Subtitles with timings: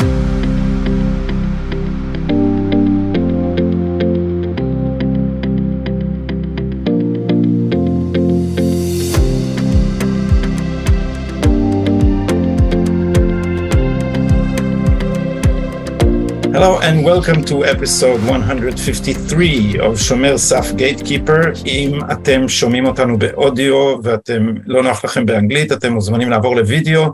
[0.00, 0.06] Hello
[16.80, 21.40] and welcome to episode 153 of שומר סף גייטקיפר.
[21.66, 27.04] אם אתם שומעים אותנו באודיו ואתם לא נוח לכם באנגלית, אתם מוזמנים לעבור לוידאו,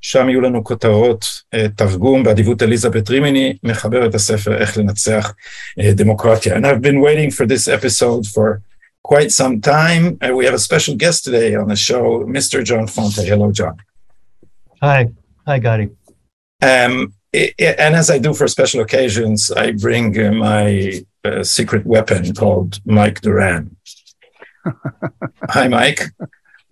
[0.00, 1.42] שם יהיו לנו כותרות,
[1.76, 5.34] תרגום באדיבות אליזבת רימיני, מחבר את הספר איך לנצח
[5.78, 6.56] דמוקרטיה.
[6.56, 8.60] And I've been waiting for this episode for
[9.06, 10.18] quite some time.
[10.20, 12.02] And we have a special guest today on the show,
[12.36, 12.64] Mr.
[12.68, 13.22] John Fonte.
[13.32, 13.76] Hello, John.
[14.82, 15.08] Hi.
[15.46, 15.90] Hi, Gadi.
[16.60, 20.66] Um, it, and as I do for special occasions, I bring uh, my
[21.24, 23.76] uh, secret weapon called Mike Doran.
[25.50, 26.02] Hi, Mike.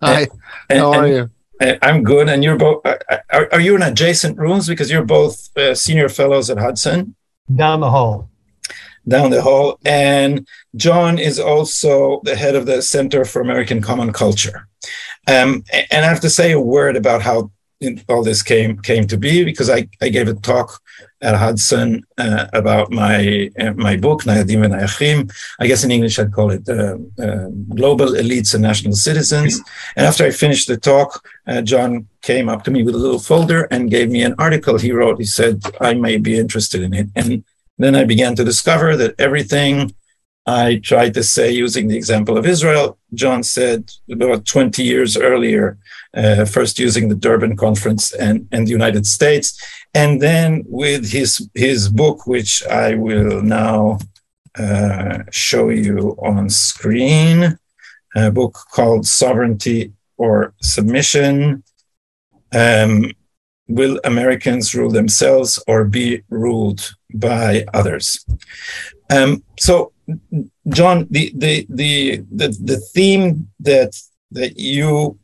[0.01, 0.27] Hi.
[0.69, 1.29] And, How and, are you?
[1.61, 2.29] I'm good.
[2.29, 2.85] And you're both.
[2.85, 2.97] Uh,
[3.31, 7.15] are, are, you in adjacent rooms because you're both uh, senior fellows at Hudson?
[7.53, 8.29] Down the hall.
[9.07, 9.79] Down the hall.
[9.85, 14.67] And John is also the head of the Center for American Common Culture.
[15.27, 17.51] Um, and I have to say a word about how
[18.07, 20.81] all this came came to be because I, I gave a talk
[21.21, 24.75] at Hudson uh, about my uh, my book Nayadim and
[25.59, 29.61] I guess in English I'd call it uh, uh, Global Elites and National Citizens.
[29.95, 33.19] And after I finished the talk, uh, John came up to me with a little
[33.19, 35.17] folder and gave me an article he wrote.
[35.17, 37.43] He said I may be interested in it, and
[37.77, 39.93] then I began to discover that everything
[40.45, 42.97] I tried to say using the example of Israel.
[43.13, 45.77] John said about 20 years earlier,
[46.15, 49.59] uh, first using the Durban Conference and, and the United States,
[49.93, 53.97] and then with his, his book, which I will now
[54.57, 57.57] uh, show you on screen,
[58.15, 61.63] a book called Sovereignty or Submission.
[62.53, 63.11] Um,
[63.67, 68.23] will Americans rule themselves or be ruled by others?
[69.09, 69.91] Um, so
[70.69, 73.95] John, the, the the the the theme that
[74.31, 75.17] that you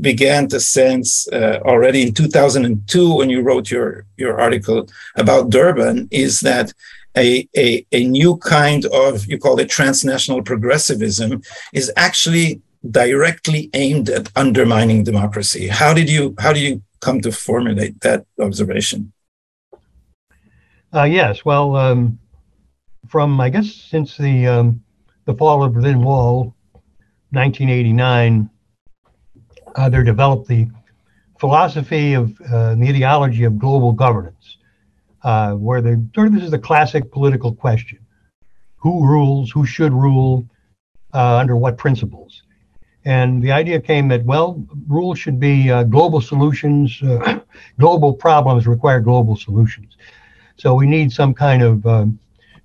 [0.00, 6.08] began to sense uh, already in 2002 when you wrote your your article about Durban
[6.10, 6.72] is that
[7.16, 11.42] a, a, a new kind of you call it transnational progressivism
[11.72, 12.60] is actually
[12.90, 15.68] directly aimed at undermining democracy.
[15.68, 19.12] How did you how do you come to formulate that observation?
[20.92, 22.18] Uh, yes, well, um,
[23.08, 24.82] from I guess since the um,
[25.24, 26.54] the fall of the Berlin Wall,
[27.30, 28.48] 1989,
[29.76, 30.68] uh, they developed the
[31.38, 34.58] philosophy of uh, the ideology of global governance,
[35.22, 37.98] uh, where the sort of this is the classic political question:
[38.76, 40.46] who rules, who should rule,
[41.14, 42.42] uh, under what principles.
[43.04, 47.00] And the idea came that well, rules should be uh, global solutions.
[47.02, 47.40] Uh,
[47.78, 49.96] global problems require global solutions.
[50.56, 52.18] So we need some kind of um,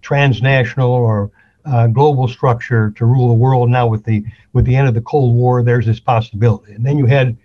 [0.03, 1.31] transnational or
[1.65, 3.69] uh, global structure to rule the world.
[3.69, 6.73] Now, with the with the end of the Cold War, there's this possibility.
[6.73, 7.35] And then you had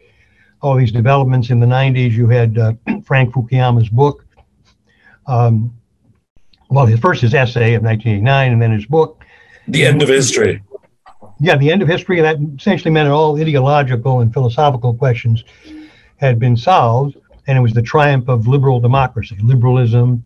[0.60, 2.12] all these developments in the 90s.
[2.12, 2.72] You had uh,
[3.04, 4.26] Frank Fukuyama's book.
[5.26, 5.72] Um,
[6.68, 9.24] well, his first his essay of 1989, and then his book.
[9.68, 10.62] The End of History.
[11.40, 12.20] Yeah, the end of history.
[12.20, 15.44] That essentially meant that all ideological and philosophical questions
[16.16, 20.24] had been solved, and it was the triumph of liberal democracy, liberalism,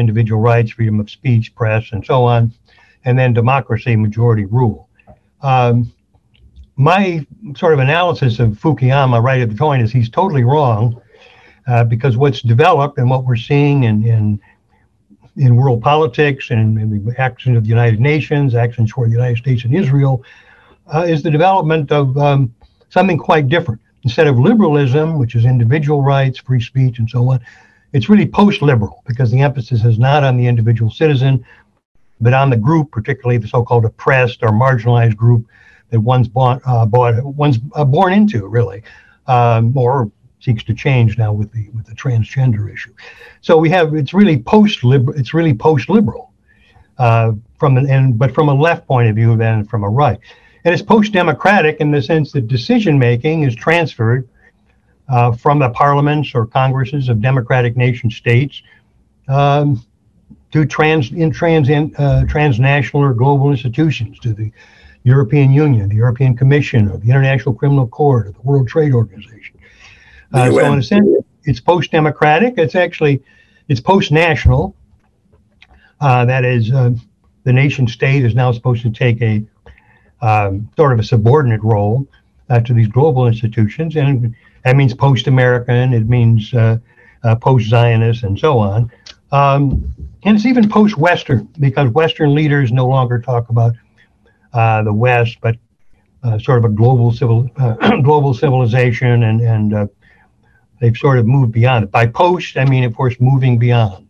[0.00, 2.52] individual rights, freedom of speech, press, and so on,
[3.04, 4.88] and then democracy, majority rule.
[5.42, 5.92] Um,
[6.76, 11.00] my sort of analysis of Fukuyama right at the point is he's totally wrong
[11.66, 14.40] uh, because what's developed and what we're seeing in, in,
[15.36, 19.64] in world politics and the actions of the United Nations, actions for the United States
[19.64, 20.24] and Israel,
[20.92, 22.52] uh, is the development of um,
[22.88, 23.80] something quite different.
[24.02, 27.40] Instead of liberalism, which is individual rights, free speech, and so on,
[27.92, 31.44] it's really post-liberal because the emphasis is not on the individual citizen,
[32.20, 35.46] but on the group, particularly the so-called oppressed or marginalized group
[35.90, 38.82] that one's born, uh, bought, one's uh, born into, really,
[39.26, 42.92] um, or seeks to change now with the with the transgender issue.
[43.40, 45.18] So we have it's really post-liberal.
[45.18, 46.32] It's really post-liberal
[46.98, 50.18] uh, from an and but from a left point of view than from a right,
[50.64, 54.28] and it's post-democratic in the sense that decision making is transferred
[55.10, 58.62] uh, from the parliaments or congresses of democratic nation states
[59.28, 59.84] um,
[60.52, 64.50] to trans in trans uh, transnational or global institutions, to the
[65.02, 69.58] European Union, the European Commission, or the International Criminal Court, or the World Trade Organization.
[70.32, 71.08] Uh, so in a sense,
[71.44, 72.54] it's post-democratic.
[72.56, 73.22] It's actually
[73.68, 74.76] it's post-national.
[76.00, 76.90] Uh, that is, uh,
[77.44, 79.42] the nation state is now supposed to take a
[80.22, 82.06] um, sort of a subordinate role
[82.48, 84.34] uh, to these global institutions, and
[84.64, 85.94] that means post-American.
[85.94, 86.78] It means uh,
[87.22, 88.90] uh, post-Zionist, and so on.
[89.32, 93.74] Um, and it's even post-Western because Western leaders no longer talk about
[94.52, 95.56] uh, the West, but
[96.22, 99.88] uh, sort of a global civil uh, global civilization, and and
[100.80, 101.90] they've sort of moved beyond it.
[101.90, 104.06] By post, I mean, of course, moving beyond.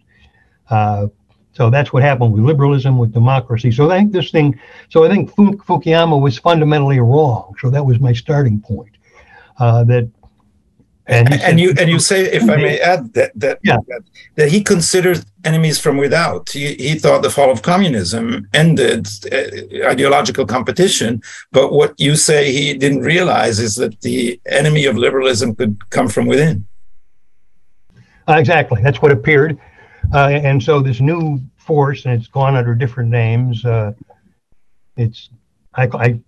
[1.53, 3.70] So that's what happened with liberalism, with democracy.
[3.73, 4.58] So I think this thing.
[4.88, 7.55] So I think Fukuyama was fundamentally wrong.
[7.61, 8.93] So that was my starting point.
[9.58, 10.08] Uh, that
[11.11, 13.79] and, and said, you and you say, if I may add, that that, yeah.
[13.89, 14.03] that,
[14.37, 16.51] that he considered enemies from without.
[16.51, 22.53] He, he thought the fall of communism ended uh, ideological competition, but what you say
[22.53, 26.67] he didn't realize is that the enemy of liberalism could come from within.
[28.29, 29.59] Uh, exactly, that's what appeared,
[30.15, 33.65] uh, and so this new force, and it's gone under different names.
[33.65, 33.93] Uh,
[34.97, 35.31] it's
[35.75, 36.21] I, I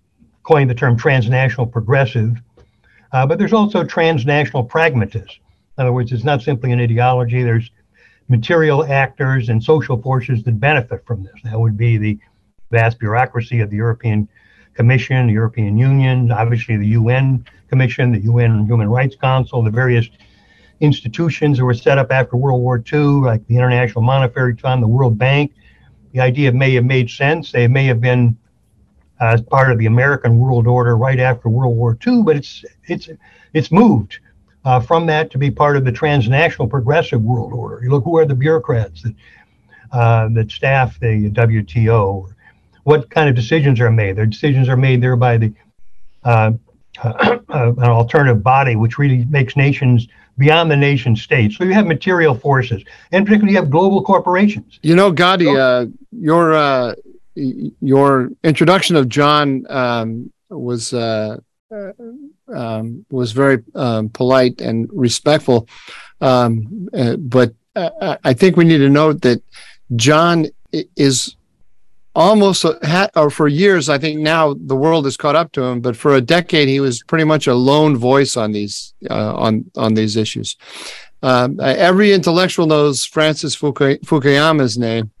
[0.43, 2.41] coined the term transnational progressive
[3.13, 5.29] uh, but there's also transnational pragmatism.
[5.77, 7.43] In other words, it's not simply an ideology.
[7.43, 7.69] There's
[8.27, 11.33] material actors and social forces that benefit from this.
[11.43, 12.19] That would be the
[12.71, 14.27] vast bureaucracy of the European
[14.73, 20.09] Commission, the European Union, obviously the UN Commission, the UN Human Rights Council, the various
[20.79, 24.87] institutions that were set up after World War II, like the International Monetary Fund, the
[24.87, 25.53] World Bank.
[26.13, 27.51] The idea may have made sense.
[27.51, 28.37] They may have been
[29.23, 33.09] as part of the American world order right after World War II, but it's it's
[33.53, 34.19] it's moved
[34.65, 37.83] uh, from that to be part of the transnational progressive world order.
[37.83, 39.13] You look who are the bureaucrats that
[39.91, 42.33] uh, that staff the WTO.
[42.83, 44.17] What kind of decisions are made?
[44.17, 45.53] Their decisions are made there by the
[46.23, 46.51] uh,
[47.03, 51.53] uh an alternative body, which really makes nations beyond the nation state.
[51.53, 54.79] So you have material forces, and particularly you have global corporations.
[54.81, 56.95] You know, Gadi, uh, your uh,
[57.35, 61.37] your introduction of John um, was uh,
[62.53, 65.67] um, was very um, polite and respectful,
[66.21, 69.41] um, uh, but uh, I think we need to note that
[69.95, 70.47] John
[70.95, 71.35] is
[72.15, 75.81] almost a, or for years i think now the world has caught up to him
[75.81, 79.65] but for a decade he was pretty much a lone voice on these uh, on
[79.75, 80.55] on these issues.
[81.23, 85.11] Um, every intellectual knows francis fukuyama's name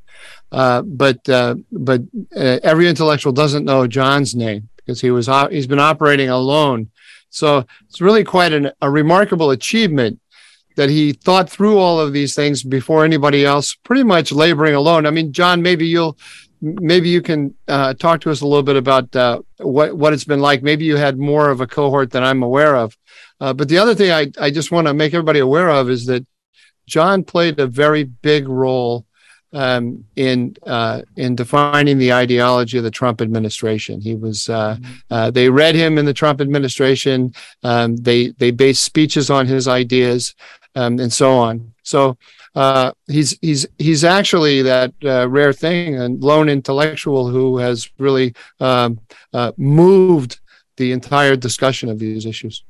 [0.53, 2.01] uh, but uh, but
[2.35, 6.91] uh, every intellectual doesn't know John's name because he was he's been operating alone.
[7.31, 10.19] So it's really quite an, a remarkable achievement
[10.75, 15.07] that he thought through all of these things before anybody else, pretty much laboring alone.
[15.07, 16.17] I mean, John, maybe you'll
[16.61, 20.23] maybe you can uh, talk to us a little bit about uh, what what it's
[20.23, 20.61] been like.
[20.61, 22.95] Maybe you had more of a cohort than I'm aware of.
[23.41, 26.05] Uh, but the other thing I, I just want to make everybody aware of is
[26.05, 26.25] that
[26.85, 29.07] John played a very big role
[29.53, 34.01] um, in uh, in defining the ideology of the Trump administration.
[34.01, 34.93] He was uh, mm-hmm.
[35.09, 37.33] uh, they read him in the Trump administration.
[37.63, 40.35] Um, they they based speeches on his ideas
[40.75, 41.73] um, and so on.
[41.83, 42.17] So
[42.55, 48.33] uh, he's he's he's actually that uh, rare thing, a lone intellectual who has really
[48.59, 48.99] um,
[49.33, 50.39] uh, moved
[50.77, 52.63] the entire discussion of these issues.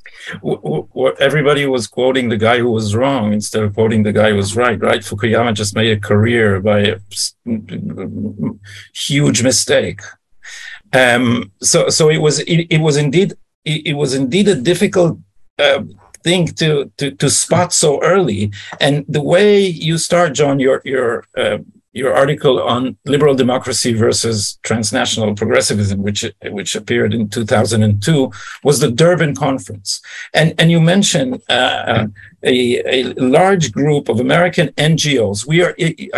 [1.19, 4.55] Everybody was quoting the guy who was wrong instead of quoting the guy who was
[4.55, 4.79] right.
[4.79, 5.01] Right?
[5.01, 6.97] Fukuyama just made a career by a
[8.93, 10.01] huge mistake.
[10.91, 13.33] Um, so, so it was it, it was indeed
[13.65, 15.19] it, it, was indeed a difficult.
[15.57, 15.83] Uh,
[16.23, 21.25] thing to, to to spot so early and the way you start john your your
[21.37, 21.57] uh,
[21.93, 28.31] your article on liberal democracy versus transnational progressivism, which which appeared in 2002,
[28.63, 30.01] was the Durban Conference,
[30.33, 32.07] and and you mentioned uh,
[32.43, 32.55] a,
[32.87, 35.45] a large group of American NGOs.
[35.45, 35.75] We are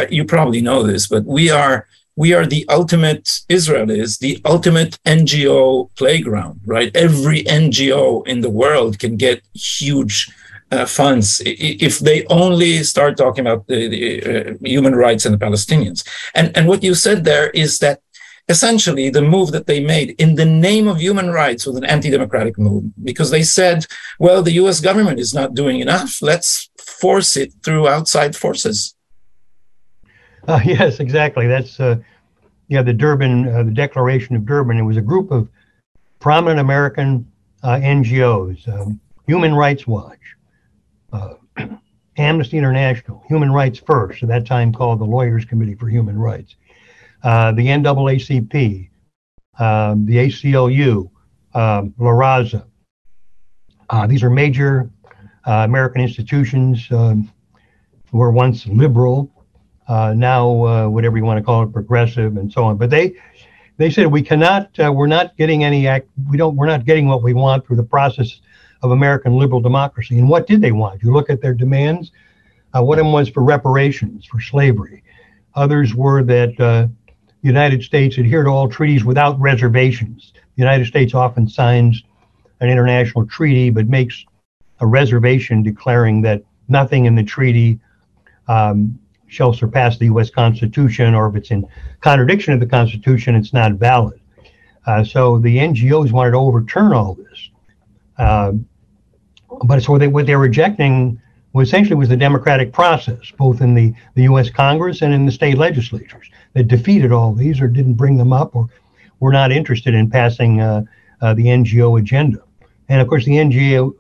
[0.09, 4.97] you probably know this, but we are we are the ultimate Israel is the ultimate
[5.05, 6.95] NGO playground, right?
[6.95, 10.31] Every NGO in the world can get huge
[10.71, 15.45] uh, funds if they only start talking about the, the uh, human rights and the
[15.45, 16.07] Palestinians.
[16.33, 18.01] And and what you said there is that
[18.47, 22.57] essentially the move that they made in the name of human rights was an anti-democratic
[22.59, 23.85] move because they said,
[24.19, 24.79] well, the U.S.
[24.79, 26.21] government is not doing enough.
[26.21, 28.95] Let's force it through outside forces.
[30.47, 31.47] Uh, yes, exactly.
[31.47, 31.97] That's uh,
[32.67, 34.77] yeah, the Durban, uh, the Declaration of Durban.
[34.77, 35.49] It was a group of
[36.19, 37.31] prominent American
[37.63, 40.19] uh, NGOs, um, Human Rights Watch,
[42.17, 46.55] Amnesty International, Human Rights First, at that time called the Lawyers Committee for Human Rights,
[47.23, 48.89] uh, the NAACP,
[49.59, 51.09] um, the ACLU,
[51.53, 52.65] um, La Raza.
[53.89, 54.89] Uh, these are major
[55.45, 57.31] uh, American institutions um,
[58.11, 59.31] were once liberal,
[59.87, 62.77] uh, now uh, whatever you want to call it, progressive, and so on.
[62.77, 63.13] But they
[63.77, 67.21] they said we cannot, we're not getting any act, we don't, we're not getting what
[67.21, 68.39] we want through the process
[68.85, 70.17] of American liberal democracy.
[70.19, 71.01] And what did they want?
[71.03, 72.11] You look at their demands.
[72.75, 75.03] Uh, one of them was for reparations for slavery.
[75.55, 76.87] Others were that uh,
[77.17, 80.31] the United States adhere to all treaties without reservations.
[80.33, 82.03] The United States often signs
[82.59, 84.23] an international treaty, but makes
[84.79, 87.79] a reservation declaring that nothing in the treaty
[88.47, 90.29] um, shall surpass the U.S.
[90.29, 91.65] Constitution, or if it's in
[92.01, 94.19] contradiction of the Constitution, it's not valid.
[94.85, 97.49] Uh, so the NGOs wanted to overturn all this.
[98.17, 98.53] Uh,
[99.63, 101.19] but so they, what they're rejecting
[101.53, 104.49] was essentially was the democratic process, both in the, the U.S.
[104.49, 108.55] Congress and in the state legislatures that defeated all these or didn't bring them up
[108.55, 108.67] or
[109.19, 110.83] were not interested in passing uh,
[111.21, 112.41] uh the NGO agenda.
[112.89, 113.93] And of course, the NGO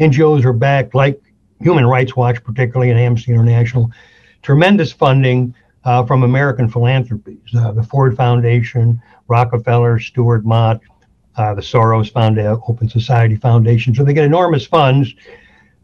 [0.00, 1.20] NGOs are backed, like
[1.60, 3.90] Human Rights Watch, particularly and Amnesty International,
[4.42, 5.54] tremendous funding
[5.84, 10.80] uh, from American philanthropies, uh, the Ford Foundation, Rockefeller, Stewart Mott,
[11.36, 13.94] uh, the Soros Foundation, Open Society Foundation.
[13.94, 15.14] So they get enormous funds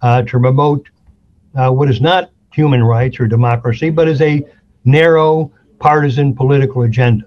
[0.03, 0.89] uh, to promote
[1.55, 4.45] uh, what is not human rights or democracy, but is a
[4.85, 7.25] narrow partisan political agenda.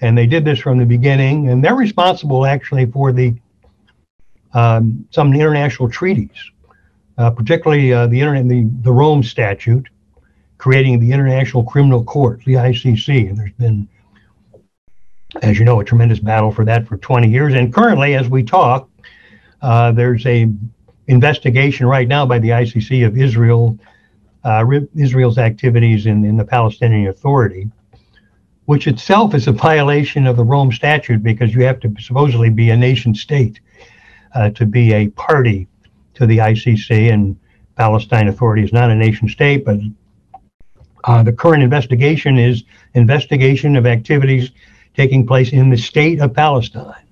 [0.00, 3.34] And they did this from the beginning, and they're responsible actually for the
[4.52, 6.36] um, some international treaties,
[7.18, 9.88] uh, particularly uh, the internet, the, the Rome Statute,
[10.58, 13.28] creating the International Criminal Court, the ICC.
[13.28, 13.88] And there's been
[15.42, 17.54] as you know, a tremendous battle for that for 20 years.
[17.54, 18.88] And currently, as we talk,
[19.62, 20.48] uh, there's a
[21.06, 23.78] investigation right now by the ICC of Israel,
[24.44, 27.68] uh, Israel's activities in, in the Palestinian Authority,
[28.66, 32.70] which itself is a violation of the Rome Statute because you have to supposedly be
[32.70, 33.60] a nation state
[34.34, 35.66] uh, to be a party
[36.14, 37.36] to the ICC, and
[37.76, 39.78] Palestine Authority is not a nation state, but
[41.04, 42.62] uh, the current investigation is
[42.94, 44.50] investigation of activities
[45.00, 47.06] taking place in the state of Palestine.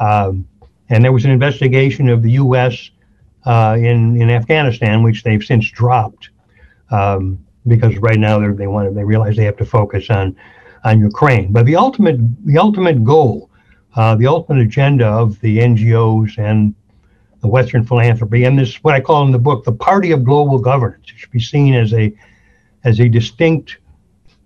[0.00, 0.48] Um,
[0.88, 2.90] and there was an investigation of the U.S.
[3.44, 6.30] Uh, in in Afghanistan, which they've since dropped
[6.90, 10.36] um, because right now they want they realize they have to focus on
[10.82, 11.52] on Ukraine.
[11.52, 13.48] But the ultimate the ultimate goal,
[13.94, 16.74] uh, the ultimate agenda of the NGOs and
[17.42, 20.58] the Western philanthropy, and this what I call in the book the party of global
[20.58, 21.06] governance.
[21.12, 22.12] It should be seen as a
[22.82, 23.78] as a distinct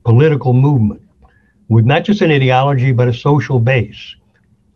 [0.05, 1.04] political movement
[1.69, 4.17] with not just an ideology, but a social base,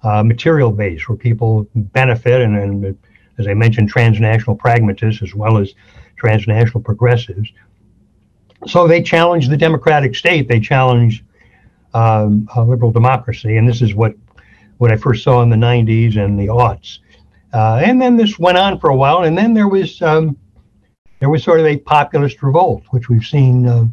[0.03, 2.99] uh, material base, where people benefit, and, and,
[3.39, 5.75] as I mentioned, transnational pragmatists as well as
[6.17, 7.51] transnational progressives.
[8.67, 10.49] So they challenge the democratic state.
[10.49, 11.25] They challenge
[11.95, 14.15] um, liberal democracy, and this is what
[14.79, 16.99] what I first saw in the '90s and the aughts.
[17.53, 20.37] Uh, and then this went on for a while, and then there was um,
[21.21, 23.87] there was sort of a populist revolt, which we've seen uh,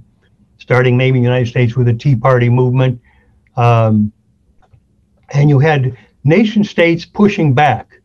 [0.58, 3.02] starting maybe in the United States with the Tea Party movement.
[3.56, 4.12] Um,
[5.32, 8.02] and you had nation states pushing back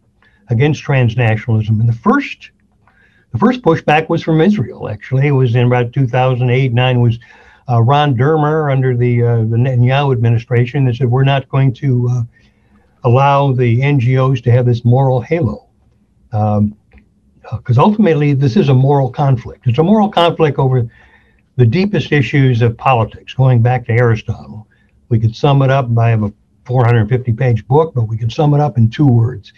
[0.48, 1.80] against transnationalism.
[1.80, 2.50] And the first
[3.32, 5.28] the first pushback was from Israel, actually.
[5.28, 7.18] It was in about 2008 9 was
[7.68, 12.08] uh, Ron Dermer under the, uh, the Netanyahu administration that said, we're not going to
[12.10, 12.22] uh,
[13.04, 15.68] allow the NGOs to have this moral halo.
[16.30, 16.76] Because um,
[17.78, 19.66] ultimately, this is a moral conflict.
[19.66, 20.90] It's a moral conflict over
[21.60, 24.66] the deepest issues of politics, going back to Aristotle.
[25.10, 25.86] We could sum it up.
[25.98, 26.32] I have a
[26.64, 29.52] 450 page book, but we can sum it up in two words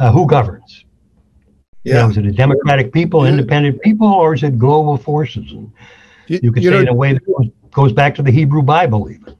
[0.00, 0.84] uh, Who governs?
[1.84, 1.94] Yeah.
[1.94, 5.52] You know, is it a democratic people, independent people, or is it global forces?
[5.52, 5.70] And
[6.26, 8.32] you, you could you say know, in a way that goes, goes back to the
[8.32, 9.36] Hebrew Bible, even.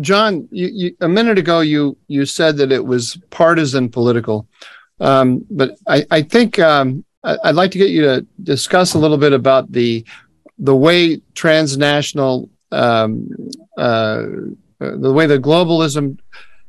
[0.00, 4.46] John, you, you, a minute ago you you said that it was partisan political,
[5.00, 9.16] um, but I, I think um, I'd like to get you to discuss a little
[9.16, 10.04] bit about the
[10.58, 13.28] the way transnational, um,
[13.76, 14.22] uh,
[14.78, 16.18] the way the globalism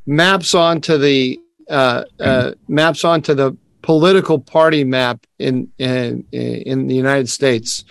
[0.05, 6.96] maps onto the uh, uh, maps onto the political party map in in in the
[6.96, 7.84] United States,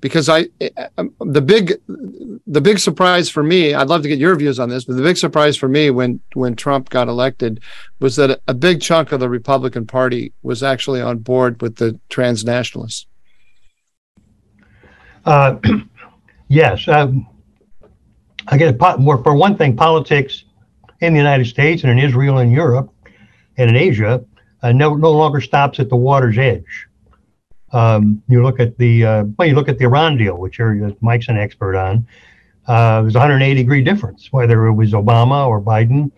[0.00, 0.48] because I
[1.20, 1.80] the big
[2.46, 5.02] the big surprise for me, I'd love to get your views on this, but the
[5.02, 7.60] big surprise for me when when Trump got elected
[8.00, 11.98] was that a big chunk of the Republican Party was actually on board with the
[12.10, 13.06] transnationalists.
[15.24, 15.56] Uh,
[16.48, 16.86] yes.
[16.88, 17.26] Um,
[18.46, 20.44] I more for one thing, politics
[21.00, 22.90] in the United States and in Israel and Europe
[23.56, 24.24] and in Asia
[24.62, 26.88] uh, no, no longer stops at the water's edge.
[27.72, 30.92] Um, you look at the uh, well, you look at the Iran deal, which are,
[31.00, 32.06] Mike's an expert on.
[32.66, 36.10] Uh, there's a 180 degree difference, whether it was Obama or Biden,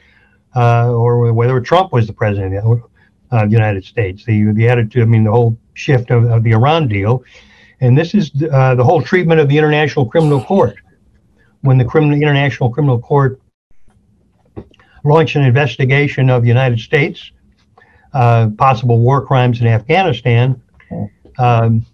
[0.55, 2.83] uh, or whether Trump was the president of
[3.31, 4.25] the United States.
[4.25, 7.25] The the attitude, I mean, the whole shift of, of the Iran deal
[7.81, 10.77] and this is uh, the whole treatment of the International Criminal Court.
[11.61, 13.41] When the criminal, International Criminal Court
[15.05, 17.33] launched an investigation of the United States,
[18.13, 20.61] uh, possible war crimes in Afghanistan,
[21.39, 21.85] um,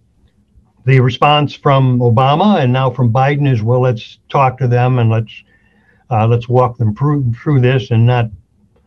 [0.85, 5.11] the response from Obama and now from Biden is, well, let's talk to them and
[5.11, 5.33] let's
[6.11, 8.27] uh, let's walk them through through this and not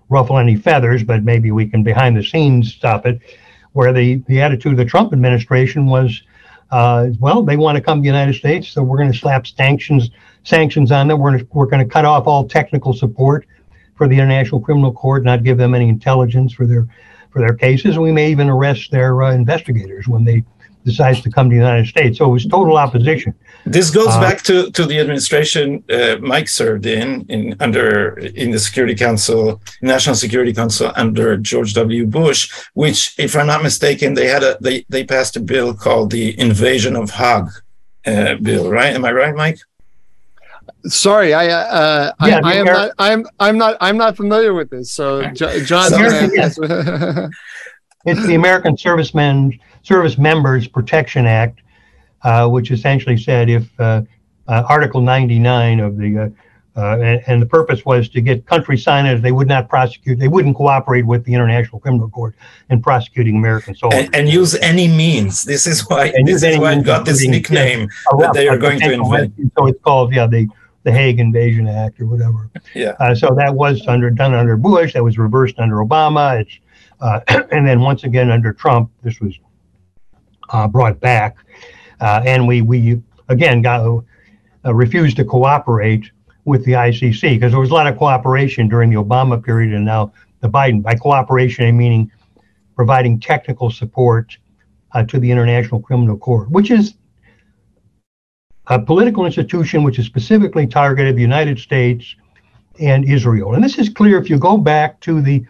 [0.10, 3.20] ruffle any feathers, but maybe we can behind the scenes stop it.
[3.74, 6.22] Where the the attitude of the Trump administration was,
[6.72, 9.46] uh, well, they want to come to the United States, so we're going to slap
[9.48, 10.10] sanctions
[10.44, 11.20] sanctions on them.
[11.20, 13.48] We're we're going to cut off all technical support
[13.96, 16.88] for the International Criminal Court, not give them any intelligence for their
[17.30, 20.44] for their cases, and we may even arrest their uh, investigators when they
[20.86, 22.20] decides to come to the United States.
[22.20, 23.34] So it was total opposition.
[23.66, 28.52] This goes uh, back to, to the administration uh, Mike served in, in under in
[28.52, 32.06] the Security Council, National Security Council under George W.
[32.06, 36.12] Bush, which, if I'm not mistaken, they had a they, they passed a bill called
[36.12, 37.50] the Invasion of Hague
[38.06, 38.94] uh, bill, right?
[38.94, 39.60] Am I right, Mike?
[40.86, 44.70] Sorry, I uh, yeah, I, I am not I'm I'm not I'm not familiar with
[44.70, 44.92] this.
[44.92, 45.58] So John,
[48.06, 51.62] it's the American Servicemen Service Members Protection Act,
[52.24, 54.02] uh, which essentially said if uh,
[54.48, 56.30] uh Article 99 of the uh,
[56.78, 60.28] uh, and, and, the purpose was to get countries signers they would not prosecute, they
[60.28, 62.36] wouldn't cooperate with the International Criminal Court
[62.70, 64.08] in prosecuting American soldiers.
[64.08, 65.46] And, and use any means.
[65.46, 67.88] This is why and this is why it got this nickname
[68.20, 69.34] that they are going to invent.
[69.58, 70.48] So it's called, yeah, the
[70.84, 72.50] the Hague Invasion Act or whatever.
[72.74, 72.94] Yeah.
[73.00, 74.94] Uh, so that was under done under Bush.
[74.94, 76.42] That was reversed under Obama.
[76.42, 76.60] It's
[77.00, 79.34] uh, and then once again under Trump, this was
[80.50, 81.38] uh, brought back,
[82.00, 84.04] uh, and we we again got
[84.66, 86.12] uh, refused to cooperate
[86.46, 89.86] with the ICC because there was a lot of cooperation during the Obama period and
[89.86, 90.82] now the Biden.
[90.82, 92.12] By cooperation, I meaning
[92.76, 94.38] providing technical support
[94.92, 96.96] uh, to the International Criminal Court, which is
[98.68, 102.16] a political institution which is specifically targeted the United States
[102.80, 103.54] and Israel.
[103.54, 105.46] And this is clear if you go back to the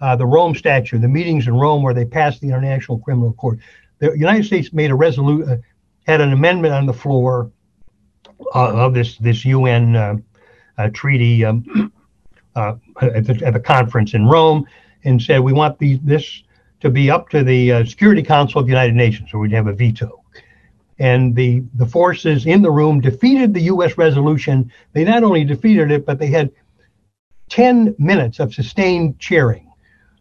[0.00, 3.60] uh, the Rome Statute, the meetings in Rome where they passed the International Criminal Court
[4.02, 5.56] the United States made a resolution, uh,
[6.06, 7.50] had an amendment on the floor
[8.54, 10.16] uh, of this this UN uh,
[10.76, 11.92] uh, treaty um,
[12.56, 14.66] uh, at, the, at, the, conference in Rome,
[15.04, 16.42] and said we want the, this
[16.80, 19.72] to be up to the Security Council of the United Nations, so we'd have a
[19.72, 20.20] veto.
[20.98, 23.96] And the the forces in the room defeated the U.S.
[23.96, 24.70] resolution.
[24.94, 26.50] They not only defeated it, but they had
[27.50, 29.70] 10 minutes of sustained cheering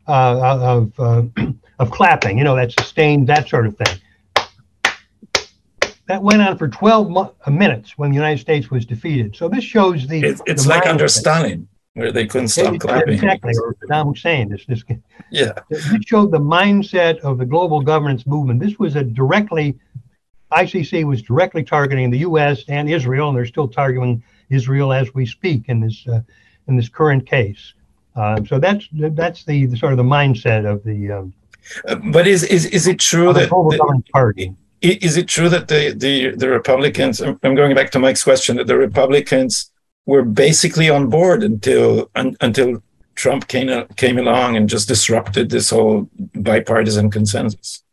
[0.06, 0.94] of
[1.82, 4.00] of clapping, you know, that sustained, that sort of thing.
[6.08, 9.36] That went on for 12 mo- uh, minutes when the United States was defeated.
[9.36, 10.20] So this shows the.
[10.20, 13.16] It, it's the like under Stalin, where they couldn't stop clapping.
[13.16, 14.50] Exactly, or Saddam Hussein.
[14.50, 14.84] This, this,
[15.32, 15.54] yeah.
[15.70, 18.60] This showed the mindset of the global governance movement.
[18.60, 19.80] This was a directly,
[20.52, 22.64] ICC was directly targeting the U.S.
[22.68, 26.22] and Israel, and they're still targeting Israel as we speak in this uh,
[26.68, 27.74] in this current case.
[28.16, 31.34] Uh, so that's that's the, the, sort of the mindset of the um,
[32.12, 34.54] but is is is it true that the, party?
[34.82, 37.22] Is it true that the the the Republicans?
[37.22, 38.58] I'm going back to Mike's question.
[38.58, 39.72] That the Republicans
[40.06, 42.82] were basically on board until un, until
[43.16, 47.84] Trump came came along and just disrupted this whole bipartisan consensus.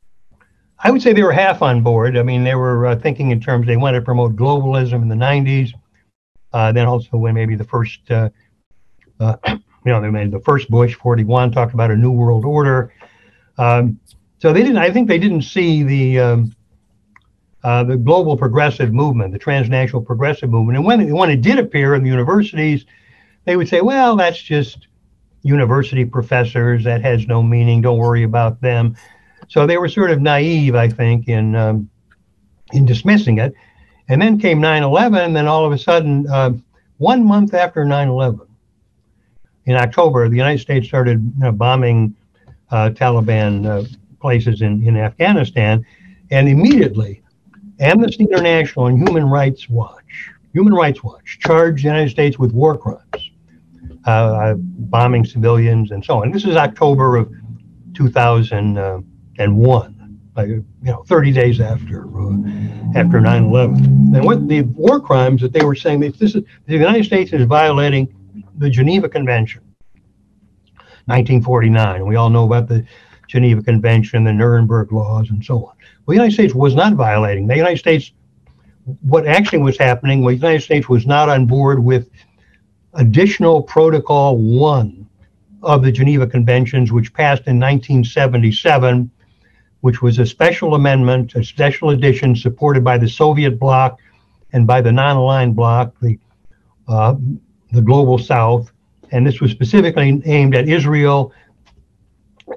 [0.81, 2.16] I would say they were half on board.
[2.16, 5.16] I mean, they were uh, thinking in terms they wanted to promote globalism in the
[5.16, 5.72] '90s.
[6.52, 8.31] Uh, then also when maybe the first, uh,
[9.20, 12.92] uh you know, they made the first Bush 41 talked about a new world order.
[13.59, 13.99] Um,
[14.38, 14.79] so they didn't.
[14.79, 16.57] I think they didn't see the um,
[17.64, 20.79] uh, the global progressive movement, the transnational progressive movement.
[20.79, 22.87] And when it, when it did appear in the universities,
[23.44, 24.87] they would say, "Well, that's just
[25.42, 26.85] university professors.
[26.85, 27.83] That has no meaning.
[27.83, 28.97] Don't worry about them."
[29.49, 31.90] So they were sort of naive, I think, in um,
[32.73, 33.55] in dismissing it.
[34.09, 36.53] And then came 9/11, and then all of a sudden, uh,
[36.99, 38.47] one month after 9/11,
[39.66, 42.14] in October, the United States started you know, bombing
[42.70, 43.85] Taliban uh,
[44.20, 45.85] places in, in Afghanistan.
[46.31, 47.22] And immediately,
[47.81, 52.76] Amnesty International and Human Rights Watch, Human Rights Watch charged the United States with war
[52.76, 53.31] crimes,
[54.04, 56.31] uh, bombing civilians and so on.
[56.31, 57.33] This is October of
[57.94, 62.37] 2001, like, you know, 30 days after uh,
[62.94, 64.16] after 9/11.
[64.16, 67.46] And what the war crimes that they were saying, this is the United States is
[67.46, 68.09] violating
[68.57, 69.62] the Geneva Convention
[71.09, 72.07] 1949.
[72.07, 72.85] We all know about the
[73.29, 75.62] Geneva Convention, the Nuremberg laws, and so on.
[75.62, 75.75] Well,
[76.07, 77.47] the United States was not violating.
[77.47, 78.12] The United States,
[79.01, 82.09] what actually was happening was the United States was not on board with
[82.94, 85.07] additional Protocol 1
[85.62, 89.11] of the Geneva Conventions, which passed in 1977,
[89.81, 93.99] which was a special amendment, a special edition supported by the Soviet bloc
[94.53, 96.18] and by the non-aligned bloc, the
[96.87, 97.14] uh,
[97.73, 98.73] the global South,
[99.11, 101.33] and this was specifically aimed at Israel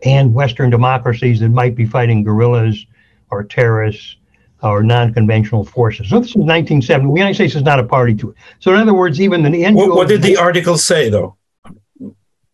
[0.04, 2.86] and Western democracies that might be fighting guerrillas
[3.30, 4.18] or terrorists
[4.64, 6.10] or non-conventional forces.
[6.10, 7.12] So this is 1970.
[7.12, 8.36] The United States is not a party to it.
[8.60, 11.36] So in other words, even the NGOs, what, what did the article say, though?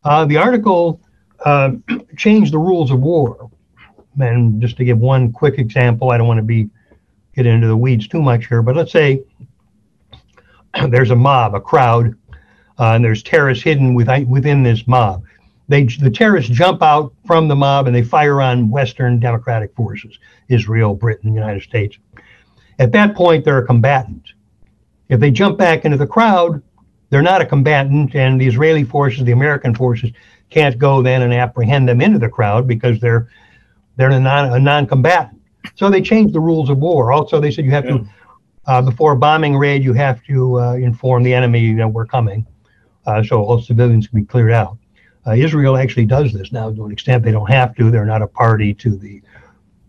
[0.04, 1.02] Uh, the article
[1.44, 1.72] uh,
[2.18, 3.52] changed the rules of war.
[4.20, 6.70] And just to give one quick example, I don't want to be
[7.36, 9.22] get into the weeds too much here, but let's say
[10.90, 12.16] there's a mob, a crowd,
[12.80, 15.24] uh, and there's terrorists hidden within, within this mob.
[15.68, 20.18] They, the terrorists jump out from the mob and they fire on Western democratic forces,
[20.48, 21.98] Israel, Britain, United States.
[22.80, 24.32] At that point, they're a combatant.
[25.10, 26.62] If they jump back into the crowd,
[27.10, 30.12] they're not a combatant, and the Israeli forces, the American forces,
[30.50, 33.30] can't go then and apprehend them into the crowd because they're
[33.96, 35.42] they're a, non, a non-combatant.
[35.76, 37.12] So they changed the rules of war.
[37.12, 37.98] Also, they said you have yeah.
[37.98, 38.10] to
[38.68, 42.06] uh, before a bombing raid, you have to uh, inform the enemy you know we're
[42.06, 42.46] coming,
[43.08, 44.78] uh, so all civilians can be cleared out.
[45.26, 47.90] Uh, Israel actually does this now to an extent they don't have to.
[47.90, 49.22] They're not a party to the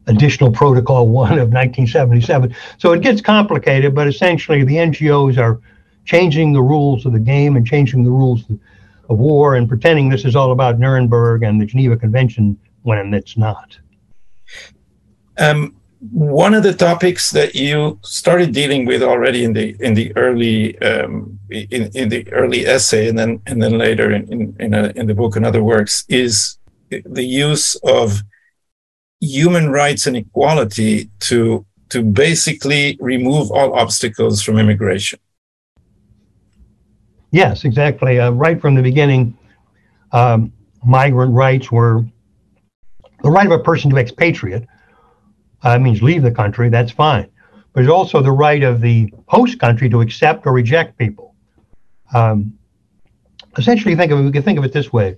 [0.07, 2.55] additional protocol one of 1977.
[2.79, 5.61] So it gets complicated, but essentially the NGOs are
[6.05, 8.45] changing the rules of the game and changing the rules
[9.09, 13.37] of war and pretending this is all about Nuremberg and the Geneva Convention when it's
[13.37, 13.77] not.
[15.39, 20.17] Um, one of the topics that you started dealing with already in the in the
[20.17, 24.75] early um, in, in the early essay and then and then later in in in,
[24.75, 26.59] a, in the book and other works is
[26.89, 28.23] the use of
[29.21, 35.19] human rights and equality to to basically remove all obstacles from immigration.
[37.33, 38.21] Yes, exactly.
[38.21, 39.37] Uh, right from the beginning,
[40.13, 40.53] um,
[40.87, 42.05] migrant rights were
[43.23, 44.65] the right of a person to expatriate
[45.63, 47.29] uh, means leave the country, that's fine.
[47.73, 51.35] But there's also the right of the host country to accept or reject people.
[52.15, 52.59] Um,
[53.57, 55.17] essentially, think of it, we can think of it this way: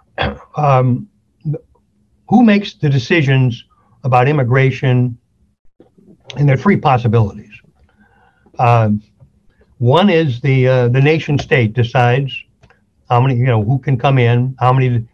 [0.56, 1.08] um,
[2.28, 3.64] who makes the decisions
[4.04, 5.18] about immigration?
[6.36, 7.50] And there are three possibilities.
[8.58, 9.02] Um,
[9.78, 12.32] one is the uh, the nation state decides
[13.08, 15.08] how many you know who can come in, how many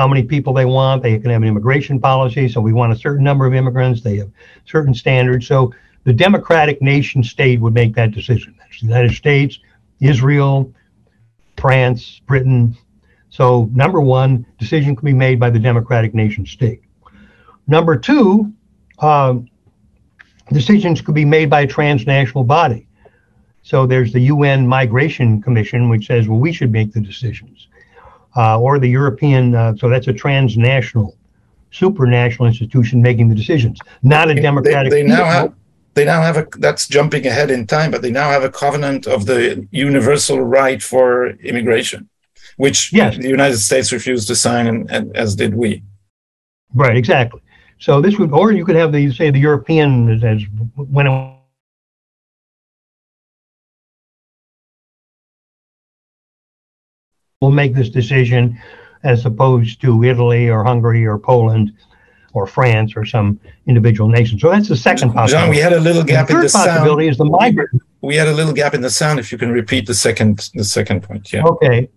[0.00, 1.02] how many people they want.
[1.02, 2.48] They can have an immigration policy.
[2.48, 4.00] So we want a certain number of immigrants.
[4.00, 4.30] They have
[4.64, 5.46] certain standards.
[5.46, 8.56] So the democratic nation state would make that decision.
[8.58, 9.58] That's the United States,
[10.00, 10.72] Israel,
[11.58, 12.74] France, Britain.
[13.28, 16.80] So number one, decision can be made by the democratic nation state.
[17.66, 18.50] Number two,
[19.00, 19.34] uh,
[20.50, 22.88] decisions could be made by a transnational body.
[23.60, 27.68] So there's the UN Migration Commission, which says, well, we should make the decisions
[28.36, 29.54] or the European.
[29.54, 31.16] Uh, so that's a transnational,
[31.72, 34.90] supranational institution making the decisions, not a democratic.
[34.90, 35.54] They, they now have.
[35.94, 36.46] They now have a.
[36.58, 40.80] That's jumping ahead in time, but they now have a covenant of the universal right
[40.80, 42.08] for immigration,
[42.56, 43.16] which yes.
[43.16, 45.82] the United States refused to sign, and, and as did we.
[46.74, 46.96] Right.
[46.96, 47.40] Exactly.
[47.80, 50.42] So this would, or you could have the say the European as, as
[50.76, 51.39] when it
[57.40, 58.58] will make this decision
[59.02, 61.72] as opposed to Italy or Hungary or Poland
[62.34, 64.38] or France or some individual nation.
[64.38, 65.46] So that's the second possibility.
[65.46, 66.68] John, we had a little gap the in the sound.
[66.68, 67.70] possibility is the migrant.
[68.02, 69.18] We had a little gap in the sound.
[69.18, 71.44] If you can repeat the second the second point, yeah.
[71.44, 71.88] Okay.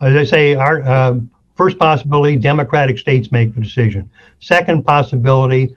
[0.00, 1.20] As I say, our uh,
[1.56, 4.10] first possibility: democratic states make the decision.
[4.40, 5.76] Second possibility: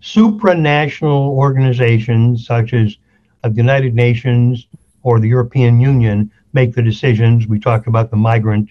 [0.00, 2.96] supranational organizations such as
[3.42, 4.68] the United Nations
[5.02, 7.46] or the European Union make the decisions.
[7.46, 8.70] We talked about the migrant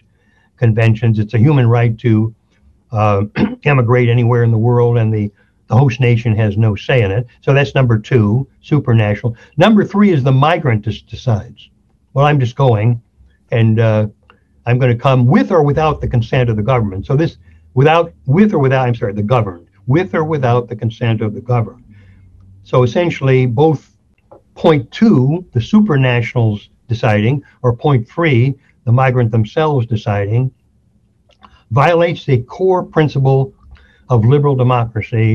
[0.57, 1.19] conventions.
[1.19, 2.35] It's a human right to
[2.91, 3.25] uh,
[3.63, 5.31] emigrate anywhere in the world, and the,
[5.67, 7.27] the host nation has no say in it.
[7.41, 9.35] So that's number two, supranational.
[9.57, 11.69] Number three is the migrant just decides.
[12.13, 13.01] Well, I'm just going,
[13.51, 14.07] and uh,
[14.65, 17.05] I'm going to come with or without the consent of the government.
[17.05, 17.37] So this,
[17.73, 21.41] without, with or without, I'm sorry, the governed, with or without the consent of the
[21.41, 21.83] governed.
[22.63, 23.95] So essentially, both
[24.53, 28.39] point two, the supranationals deciding, or point three,
[28.87, 30.43] the migrant themselves deciding,
[31.81, 33.41] violates the core principle
[34.13, 35.31] of liberal democracy,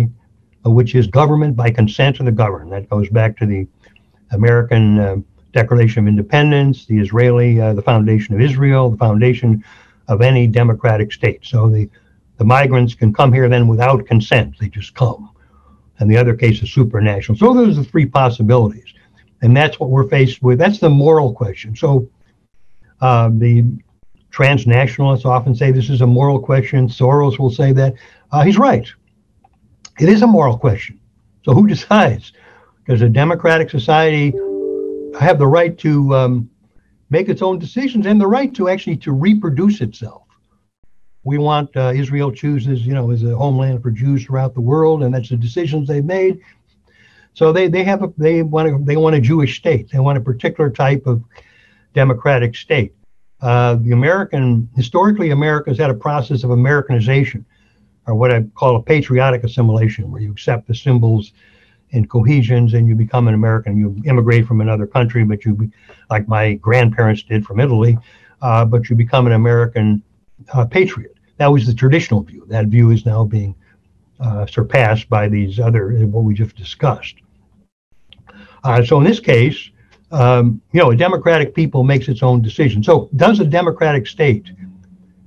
[0.65, 2.71] uh, which is government by consent of the governed.
[2.75, 3.63] That goes back to the
[4.39, 5.17] American uh,
[5.53, 9.51] Declaration of Independence, the Israeli, uh, the foundation of Israel, the foundation
[10.13, 11.43] of any democratic state.
[11.53, 11.89] So the,
[12.41, 14.49] the migrants can come here then without consent.
[14.61, 15.23] They just come.
[15.99, 17.39] And the other case is supranational.
[17.39, 18.91] So those are the three possibilities.
[19.43, 20.59] And that's what we're faced with.
[20.59, 21.77] That's the moral question.
[21.77, 22.09] So
[23.01, 23.65] uh, the
[24.31, 26.89] transnationalists often say this is a moral question.
[26.89, 27.95] Soros will say that.
[28.33, 28.87] Uh, he's right.
[29.99, 31.01] It is a moral question.
[31.45, 32.33] So who decides?
[32.87, 34.33] Does a democratic society
[35.19, 36.51] have the right to um,
[37.11, 40.23] make its own decisions and the right to actually to reproduce itself?
[41.25, 45.03] We want uh, Israel chooses, you know, as a homeland for Jews throughout the world,
[45.03, 46.41] and that's the decisions they've made.
[47.37, 49.91] So they, they have a they want a, they want a Jewish state.
[49.93, 51.23] They want a particular type of
[51.93, 52.95] democratic state.
[53.43, 57.45] Uh, the American historically America's had a process of Americanization,
[58.07, 61.33] or what I call a patriotic assimilation, where you accept the symbols
[61.93, 63.77] and cohesions and you become an American.
[63.77, 65.71] You immigrate from another country, but you,
[66.09, 67.99] like my grandparents did from Italy,
[68.41, 70.03] uh, but you become an American
[70.55, 71.15] uh, patriot.
[71.37, 72.47] That was the traditional view.
[72.49, 73.55] That view is now being
[74.21, 77.17] uh, surpassed by these other, what we just discussed.
[78.65, 79.71] Uh, so in this case,
[80.11, 82.83] um, you know, a democratic people makes its own decision.
[82.83, 84.51] So does a democratic state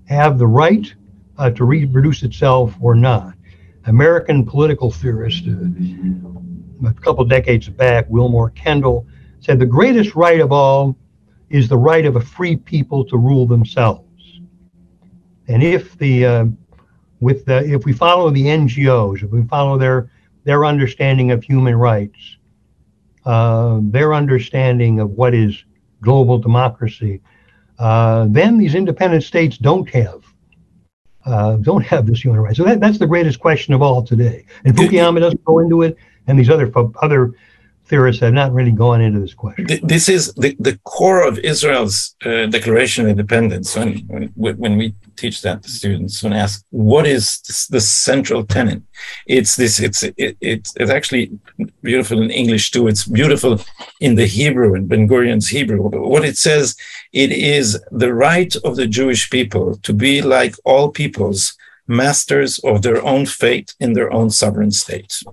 [0.05, 0.93] have the right
[1.37, 3.33] uh, to reproduce itself or not?
[3.85, 9.05] American political theorist, uh, a couple decades back, Willmoore Kendall,
[9.39, 10.95] said the greatest right of all
[11.49, 14.05] is the right of a free people to rule themselves.
[15.47, 16.45] And if the uh,
[17.19, 20.11] with the if we follow the NGOs, if we follow their
[20.43, 22.37] their understanding of human rights,
[23.25, 25.63] uh, their understanding of what is
[26.01, 27.21] global democracy,
[27.77, 30.23] uh, then these independent states don't have
[31.25, 32.57] uh, don't have this human rights.
[32.57, 34.45] So that, that's the greatest question of all today.
[34.65, 37.33] And Fukuyama doesn't go into it, and these other other
[37.89, 39.67] theorists have not really gone into this question.
[39.83, 43.75] This is the, the core of Israel's uh, Declaration of Independence.
[43.75, 48.81] When, when, we teach that to students, when ask what is the central tenet,
[49.27, 49.79] it's this.
[49.79, 51.31] It's it, it's actually
[51.81, 52.87] beautiful in English too.
[52.87, 53.59] It's beautiful
[53.99, 55.81] in the Hebrew in Ben Gurion's Hebrew.
[56.13, 56.75] What it says,
[57.11, 62.83] it is the right of the Jewish people to be like all peoples, masters of
[62.83, 65.23] their own fate in their own sovereign state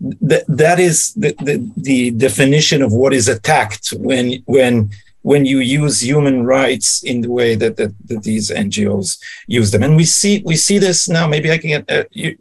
[0.00, 4.90] that that is the, the, the definition of what is attacked when when
[5.22, 9.82] when you use human rights in the way that, that, that these NGOs use them.
[9.82, 11.26] And we see we see this now.
[11.26, 12.36] Maybe I can get uh, you,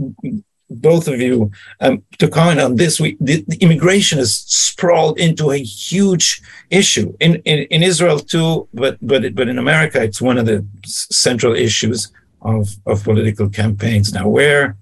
[0.69, 2.99] both of you um, to comment on this.
[2.99, 8.67] We the, the, immigration is sprawled into a huge issue in, in, in Israel too,
[8.73, 12.11] but but but in America, it's one of the central issues
[12.43, 14.29] of of political campaigns now.
[14.29, 14.77] Where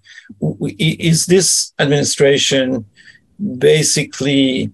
[0.80, 2.86] is this administration
[3.58, 4.72] basically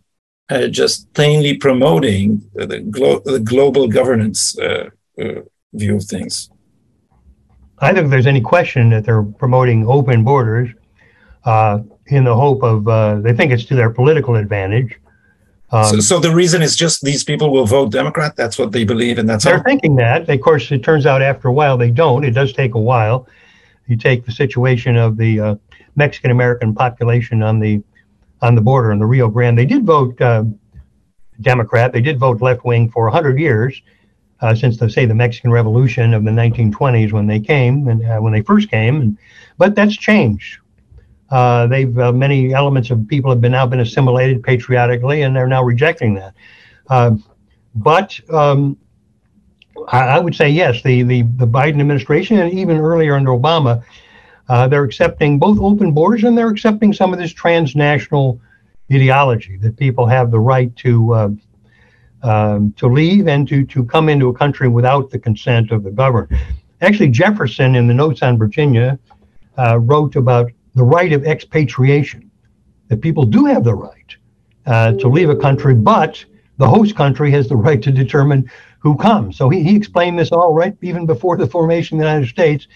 [0.49, 4.89] uh, just plainly promoting the, glo- the global governance uh,
[5.19, 5.41] uh,
[5.73, 6.49] view of things?
[7.79, 10.69] I don't think there's any question that they're promoting open borders
[11.45, 14.97] uh, in the hope of, uh, they think it's to their political advantage.
[15.71, 18.35] Um, so, so, the reason is just these people will vote Democrat.
[18.35, 19.63] That's what they believe, and that's they're all.
[19.63, 20.29] thinking that.
[20.29, 22.23] Of course, it turns out after a while they don't.
[22.23, 23.27] It does take a while
[23.87, 25.55] you take the situation of the uh,
[25.95, 27.81] Mexican American population on the
[28.41, 29.57] on the border in the Rio Grande.
[29.57, 30.43] They did vote uh,
[31.41, 31.93] Democrat.
[31.93, 33.81] They did vote left wing for 100 years
[34.41, 38.19] uh, since the say the Mexican Revolution of the 1920s when they came and uh,
[38.19, 39.01] when they first came.
[39.01, 39.17] And,
[39.57, 40.59] but that's changed.
[41.29, 45.47] Uh, they've uh, many elements of people have been now been assimilated patriotically, and they're
[45.47, 46.33] now rejecting that.
[47.75, 48.77] but um,
[49.87, 50.81] I, would say yes.
[50.83, 53.83] The, the the Biden administration and even earlier under Obama,
[54.49, 58.39] uh, they're accepting both open borders and they're accepting some of this transnational
[58.91, 61.29] ideology that people have the right to uh,
[62.21, 65.91] um, to leave and to to come into a country without the consent of the
[65.91, 66.39] government.
[66.81, 68.99] Actually, Jefferson in the Notes on Virginia
[69.57, 72.29] uh, wrote about the right of expatriation,
[72.87, 74.15] that people do have the right
[74.65, 76.23] uh, to leave a country, but
[76.57, 79.37] the host country has the right to determine who comes.
[79.37, 82.67] So he, he explained this all right even before the formation of the United States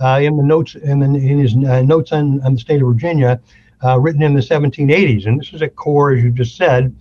[0.00, 2.88] uh, in the notes in, the, in his uh, notes on, on the state of
[2.88, 3.40] Virginia,
[3.84, 5.26] uh, written in the 1780s.
[5.26, 6.94] And this is a core, as you just said,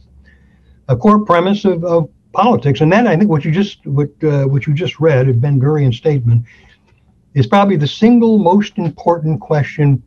[0.88, 2.82] a core premise of, of politics.
[2.82, 5.60] And then I think what you just what uh, what you just read of Ben
[5.60, 6.46] Gurion's statement
[7.34, 10.02] is probably the single most important question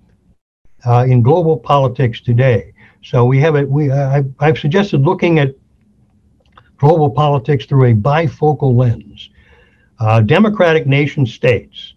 [0.84, 2.72] uh, in global politics today.
[3.02, 3.68] So we have it.
[3.68, 5.54] We uh, I've, I've suggested looking at
[6.80, 9.28] global politics through a bifocal lens.
[10.00, 11.92] Uh, democratic nation states,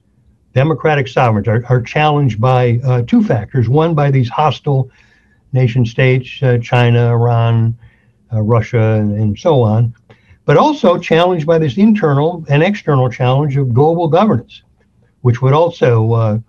[0.54, 3.70] democratic sovereigns are, are challenged by uh, two factors.
[3.70, 4.92] One, by these hostile
[5.54, 7.78] nation states, uh, China, Iran,
[8.34, 9.96] uh, Russia, and, and, so on,
[10.44, 14.64] but also challenged by this internal and external challenge of global governance,
[15.22, 16.40] which would also uh,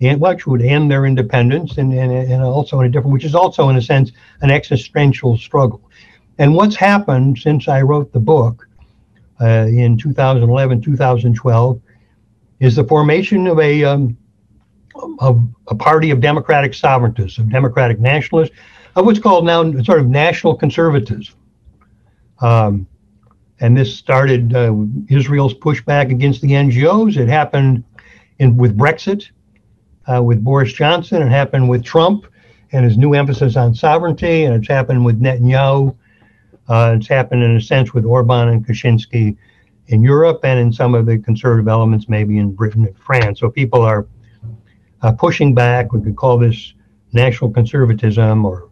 [0.00, 3.34] and which would end their independence and, and, and also in a different, which is
[3.34, 5.85] also in a sense an existential struggle.
[6.38, 8.68] And what's happened since I wrote the book
[9.40, 11.80] uh, in 2011, 2012,
[12.60, 14.16] is the formation of a um,
[15.18, 18.54] of a party of democratic sovereigntists, of democratic nationalists,
[18.94, 21.34] of what's called now sort of national conservatism.
[22.40, 22.86] Um,
[23.60, 24.74] and this started uh,
[25.08, 27.16] Israel's pushback against the NGOs.
[27.16, 27.84] It happened
[28.38, 29.30] in, with Brexit,
[30.06, 31.22] uh, with Boris Johnson.
[31.22, 32.26] It happened with Trump,
[32.72, 35.94] and his new emphasis on sovereignty, and it's happened with Netanyahu.
[36.68, 39.36] Uh, it's happened in a sense with Orban and Kaczynski
[39.88, 43.40] in Europe, and in some of the conservative elements, maybe in Britain and France.
[43.40, 44.06] So people are
[45.02, 45.92] uh, pushing back.
[45.92, 46.74] We could call this
[47.12, 48.68] national conservatism or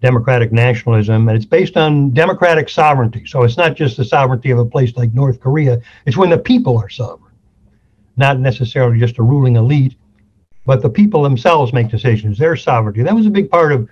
[0.00, 3.26] democratic nationalism, and it's based on democratic sovereignty.
[3.26, 6.38] So it's not just the sovereignty of a place like North Korea, it's when the
[6.38, 7.34] people are sovereign,
[8.16, 9.94] not necessarily just a ruling elite,
[10.64, 13.02] but the people themselves make decisions, their sovereignty.
[13.02, 13.88] That was a big part of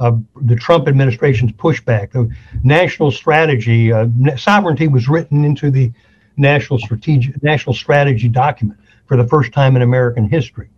[0.00, 2.12] uh, the Trump administration's pushback.
[2.12, 2.28] The
[2.64, 5.92] national strategy, uh, sovereignty was written into the
[6.36, 10.70] national strategic national strategy document for the first time in American history.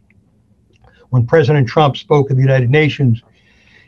[1.10, 3.22] When President Trump spoke at the United Nations,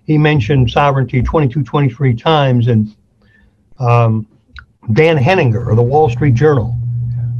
[0.04, 2.94] he mentioned sovereignty 22, 23 times, and
[3.80, 4.28] um,
[4.92, 6.78] Dan Henninger of the Wall Street Journal,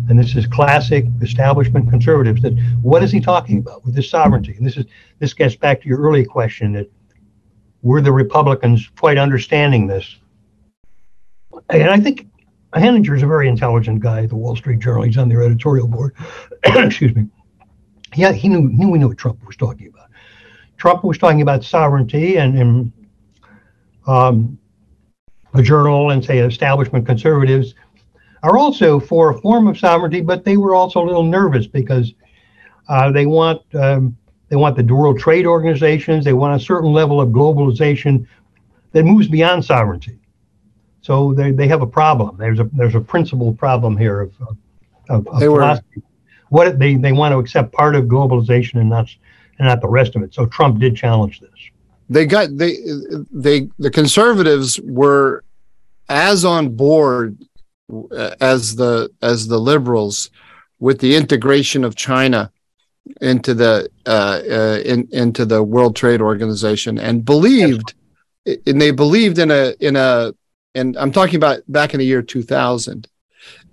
[0.09, 2.43] and this is classic establishment conservatives.
[2.43, 4.55] That what is he talking about with this sovereignty?
[4.57, 4.87] And this is
[5.21, 6.91] this gets back to your earlier question that
[7.85, 10.17] were the Republicans quite understanding this?
[11.69, 12.27] And I think
[12.75, 15.03] Henninger is a very intelligent guy at the Wall Street Journal.
[15.05, 16.17] He's on their editorial board.
[16.65, 17.29] Excuse me.
[18.17, 20.09] Yeah, he knew, knew we knew what Trump was talking about.
[20.79, 22.93] Trump was talking about sovereignty and, and
[24.07, 24.59] um,
[25.53, 27.75] the journal and say establishment conservatives
[28.43, 32.15] are also for a form of sovereignty, but they were also a little nervous because
[32.89, 34.17] uh, they want um,
[34.49, 36.25] they want the World Trade Organizations.
[36.25, 38.27] They want a certain level of globalization
[38.93, 40.19] that moves beyond sovereignty.
[41.01, 42.37] So they, they have a problem.
[42.39, 44.33] There's a there's a principal problem here of,
[45.11, 45.87] of, of philosophy.
[45.97, 46.03] Were,
[46.49, 49.09] what they they want to accept part of globalization and not
[49.59, 50.33] and not the rest of it.
[50.33, 51.51] So Trump did challenge this.
[52.09, 52.77] They got they
[53.31, 55.45] they the conservatives were
[56.09, 57.39] as on board
[58.11, 60.31] uh, as the as the liberals
[60.79, 62.51] with the integration of China
[63.21, 67.95] into the uh, uh, in, into the World Trade Organization and believed
[68.47, 70.33] and they believed in a in a
[70.75, 73.09] and I'm talking about back in the year 2000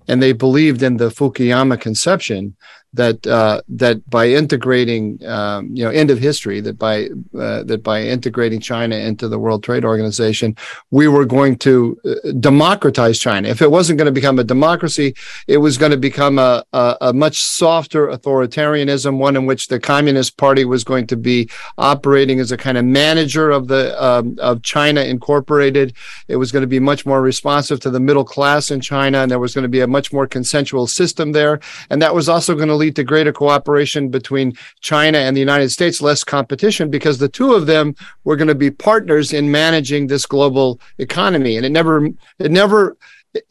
[0.07, 2.55] and they believed in the Fukuyama conception
[2.93, 7.05] that uh, that by integrating, um, you know, end of history, that by
[7.37, 10.57] uh, that by integrating China into the World Trade Organization,
[10.89, 13.47] we were going to uh, democratize China.
[13.47, 15.15] If it wasn't going to become a democracy,
[15.47, 19.79] it was going to become a, a, a, much softer authoritarianism, one in which the
[19.79, 24.35] Communist Party was going to be operating as a kind of manager of the um,
[24.39, 25.93] of China Incorporated.
[26.27, 29.31] It was going to be much more responsive to the middle class in China, and
[29.31, 32.53] there was going to be a much more consensual system there, and that was also
[32.53, 37.17] going to lead to greater cooperation between China and the United States, less competition, because
[37.17, 41.57] the two of them were going to be partners in managing this global economy.
[41.57, 41.95] And it never,
[42.39, 42.97] it never,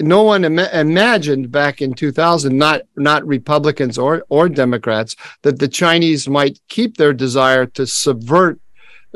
[0.00, 5.68] no one Im- imagined back in 2000, not not Republicans or or Democrats, that the
[5.68, 8.60] Chinese might keep their desire to subvert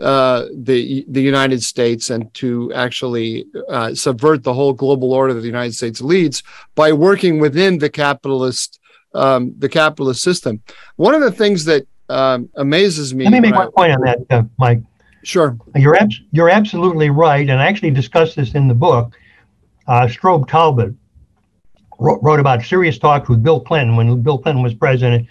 [0.01, 5.41] uh, the the United States and to actually uh, subvert the whole global order that
[5.41, 6.43] the United States leads
[6.75, 8.81] by working within the capitalist
[9.15, 10.63] um, the capitalist system.
[10.97, 13.25] One of the things that um, amazes me.
[13.25, 14.81] Let me make one point on that, uh, Mike.
[15.23, 15.57] Sure.
[15.75, 19.17] You're abs- you're absolutely right, and I actually discussed this in the book.
[19.87, 20.95] Uh, Strobe Talbott
[21.99, 25.27] wrote, wrote, about serious talks with Bill Clinton when Bill Clinton was president,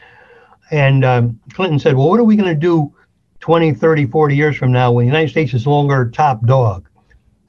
[0.71, 2.91] and um, Clinton said, "Well, what are we going to do
[3.39, 6.87] 20, 30, 40 years from now when the United States is no longer top dog,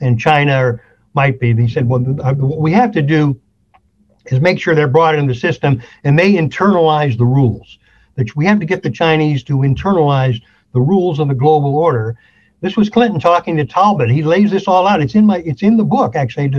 [0.01, 0.79] and China
[1.15, 3.41] might be?" He said, "Well, what we have to do
[4.27, 7.79] is make sure they're brought into the system and they internalize the rules.
[8.17, 10.41] That we have to get the Chinese to internalize
[10.73, 12.17] the rules of the global order.
[12.61, 14.11] This was Clinton talking to Talbott.
[14.11, 15.03] He lays this all out.
[15.03, 16.53] It's in my it's in the book actually.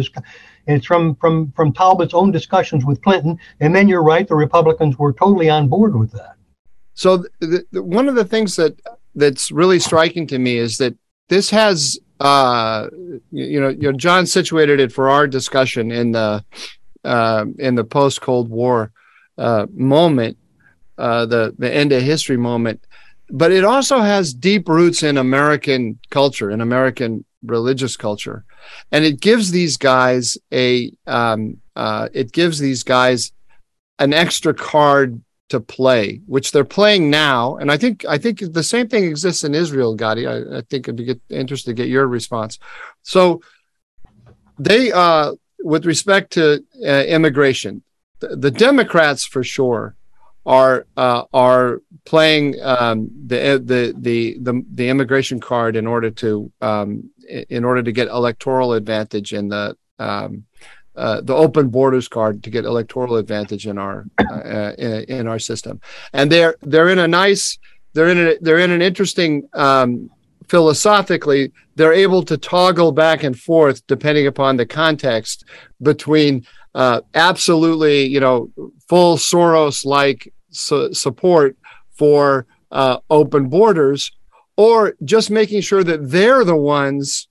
[0.68, 3.40] It's from from from Talbott's own discussions with Clinton.
[3.60, 6.36] And then you're right, the Republicans were totally on board with that.
[6.94, 8.80] So the, the, one of the things that
[9.16, 10.96] that's really striking to me is that
[11.30, 12.88] this has uh,
[13.32, 16.44] you know, you know, John situated it for our discussion in the
[17.06, 18.92] uh, in the post Cold War
[19.38, 20.38] uh, moment,
[20.98, 22.86] uh, the the end of history moment.
[23.30, 28.46] But it also has deep roots in American culture, in American religious culture,
[28.92, 33.32] and it gives these guys a um, uh, it gives these guys
[34.00, 37.56] an extra card to play, which they're playing now.
[37.58, 40.28] And I think I think the same thing exists in Israel, Gadi.
[40.28, 42.60] I, I think it'd be interested to get your response.
[43.04, 43.42] So
[44.58, 47.84] they uh, with respect to uh, immigration,
[48.20, 49.96] the, the, Democrats for sure
[50.46, 56.52] are uh, are playing um, the, the, the the the immigration card in order to
[56.62, 60.46] um, in order to get electoral advantage in the um,
[60.96, 65.40] uh, the open borders card to get electoral advantage in our uh, in, in, our
[65.40, 65.82] system,
[66.14, 67.58] and they're they're in a nice
[67.94, 70.10] they're in a they're in an interesting um,
[70.50, 75.46] philosophically, they're able to toggle back and forth depending upon the context
[75.82, 78.52] between uh, absolutely, you know,
[78.88, 81.58] full Soros-like su- support
[81.98, 84.12] for uh, open borders,
[84.58, 87.28] or just making sure that they're the ones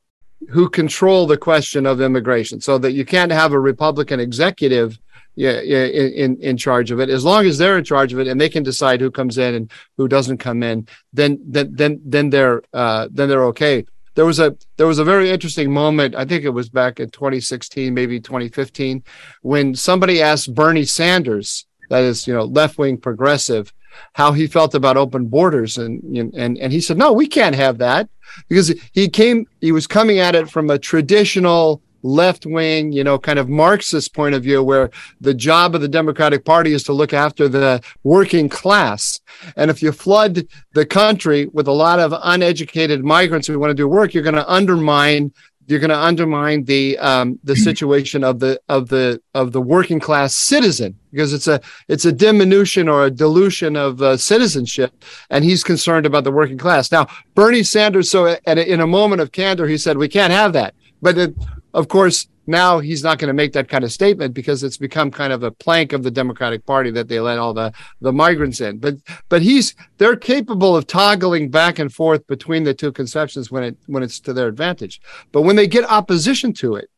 [0.50, 4.98] who control the question of immigration, so that you can't have a Republican executive
[5.36, 7.08] yeah, yeah, in in charge of it.
[7.08, 9.54] As long as they're in charge of it and they can decide who comes in
[9.54, 13.84] and who doesn't come in, then then then then they're uh, then they're okay.
[14.14, 16.14] There was a there was a very interesting moment.
[16.14, 19.02] I think it was back in 2016, maybe 2015,
[19.42, 23.72] when somebody asked Bernie Sanders, that is, you know, left wing progressive,
[24.12, 27.78] how he felt about open borders, and and and he said, no, we can't have
[27.78, 28.08] that
[28.48, 33.18] because he came he was coming at it from a traditional left wing, you know,
[33.18, 34.90] kind of Marxist point of view, where
[35.20, 39.20] the job of the Democratic Party is to look after the working class.
[39.56, 43.74] And if you flood the country with a lot of uneducated migrants who want to
[43.74, 45.32] do work, you're going to undermine
[45.66, 49.98] you're going to undermine the um, the situation of the of the of the working
[49.98, 54.92] class citizen because it's a it's a diminution or a dilution of uh, citizenship,
[55.30, 56.92] and he's concerned about the working class.
[56.92, 60.52] Now, Bernie Sanders, so at, in a moment of candor, he said we can't have
[60.52, 60.74] that.
[61.00, 61.34] But it,
[61.74, 65.10] of course, now he's not going to make that kind of statement because it's become
[65.10, 68.60] kind of a plank of the Democratic Party that they let all the the migrants
[68.60, 68.78] in.
[68.78, 68.96] But
[69.28, 73.76] but he's they're capable of toggling back and forth between the two conceptions when it
[73.86, 75.00] when it's to their advantage.
[75.32, 76.90] But when they get opposition to it,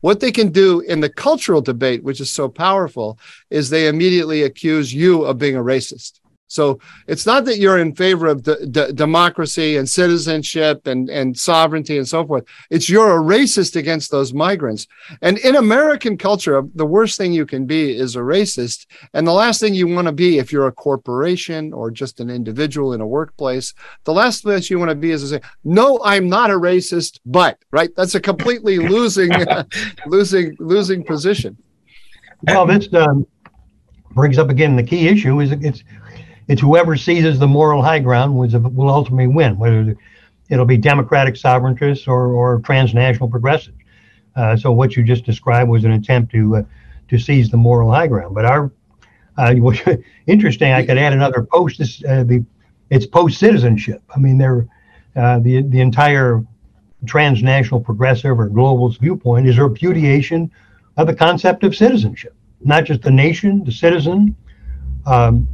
[0.00, 3.18] what they can do in the cultural debate, which is so powerful,
[3.50, 6.20] is they immediately accuse you of being a racist.
[6.52, 11.36] So it's not that you're in favor of d- d- democracy and citizenship and, and
[11.36, 12.44] sovereignty and so forth.
[12.70, 14.86] It's you're a racist against those migrants.
[15.22, 18.86] And in American culture, the worst thing you can be is a racist.
[19.14, 22.28] And the last thing you want to be, if you're a corporation or just an
[22.28, 23.72] individual in a workplace,
[24.04, 27.18] the last place you want to be is to say, no, I'm not a racist,
[27.24, 27.90] but, right?
[27.96, 29.30] That's a completely losing,
[30.06, 31.56] losing, losing position.
[32.46, 33.26] Well, this um,
[34.14, 35.82] brings up again the key issue is it's
[36.48, 39.96] it's whoever seizes the moral high ground will ultimately win, whether
[40.48, 43.76] it'll be democratic sovereigntists or, or transnational progressives.
[44.34, 46.62] Uh, so what you just described was an attempt to uh,
[47.08, 48.34] to seize the moral high ground.
[48.34, 48.72] But our
[49.36, 49.54] uh,
[50.26, 51.78] interesting, I could add another post.
[51.78, 52.44] This uh, the
[52.90, 54.02] it's post citizenship.
[54.14, 54.66] I mean, they're
[55.16, 56.44] uh, the the entire
[57.06, 60.50] transnational progressive or globalist viewpoint is a repudiation
[60.96, 64.36] of the concept of citizenship, not just the nation, the citizen.
[65.04, 65.48] Um,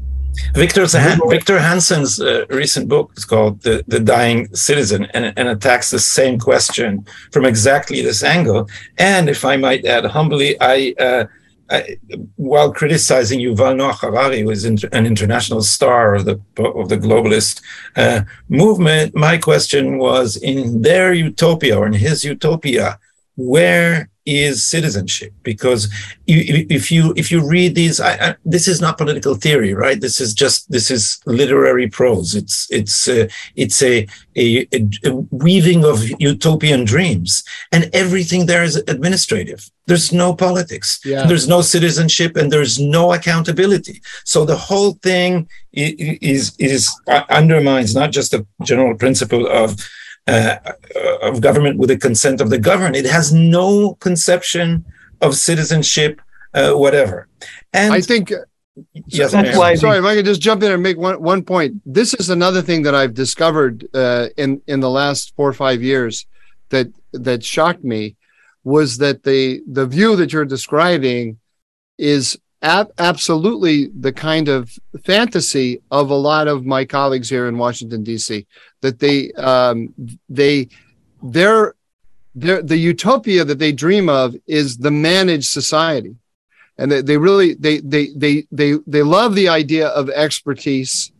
[0.54, 0.86] Victor,
[1.28, 5.98] Victor Hanson's uh, recent book is called the, the Dying Citizen and, and attacks the
[5.98, 8.68] same question from exactly this angle.
[8.98, 11.24] And if I might add humbly, I, uh,
[11.70, 11.98] I
[12.36, 16.96] while criticizing Yuval Noah Harari, who is inter- an international star of the of the
[16.96, 17.60] globalist
[17.96, 22.98] uh, movement, my question was: in their utopia or in his utopia,
[23.36, 25.88] where is citizenship because
[26.26, 30.00] if you if you read these I, I, this is not political theory right?
[30.00, 32.34] This is just this is literary prose.
[32.34, 34.06] It's it's uh, it's a,
[34.36, 34.66] a,
[35.04, 39.70] a weaving of utopian dreams and everything there is administrative.
[39.86, 41.00] There's no politics.
[41.04, 41.26] Yeah.
[41.26, 44.02] there's no citizenship and there's no accountability.
[44.24, 49.76] So the whole thing is is uh, undermines not just the general principle of
[50.28, 50.58] uh,
[51.22, 52.96] of government with the consent of the governed.
[52.96, 54.84] It has no conception
[55.20, 56.20] of citizenship,
[56.54, 57.28] uh, whatever.
[57.72, 58.32] And I think.
[59.06, 59.74] Yes, that's why.
[59.74, 61.82] Sorry, if I could just jump in and make one one point.
[61.84, 65.82] This is another thing that I've discovered uh, in in the last four or five
[65.82, 66.26] years
[66.68, 68.14] that that shocked me
[68.62, 71.38] was that the the view that you're describing
[71.98, 77.58] is ab- absolutely the kind of fantasy of a lot of my colleagues here in
[77.58, 78.46] Washington D.C.
[78.80, 79.94] That they um,
[80.28, 80.68] they
[81.22, 81.74] their
[82.34, 86.16] their the utopia that they dream of is the managed society,
[86.76, 91.12] and they, they really they they they they they love the idea of expertise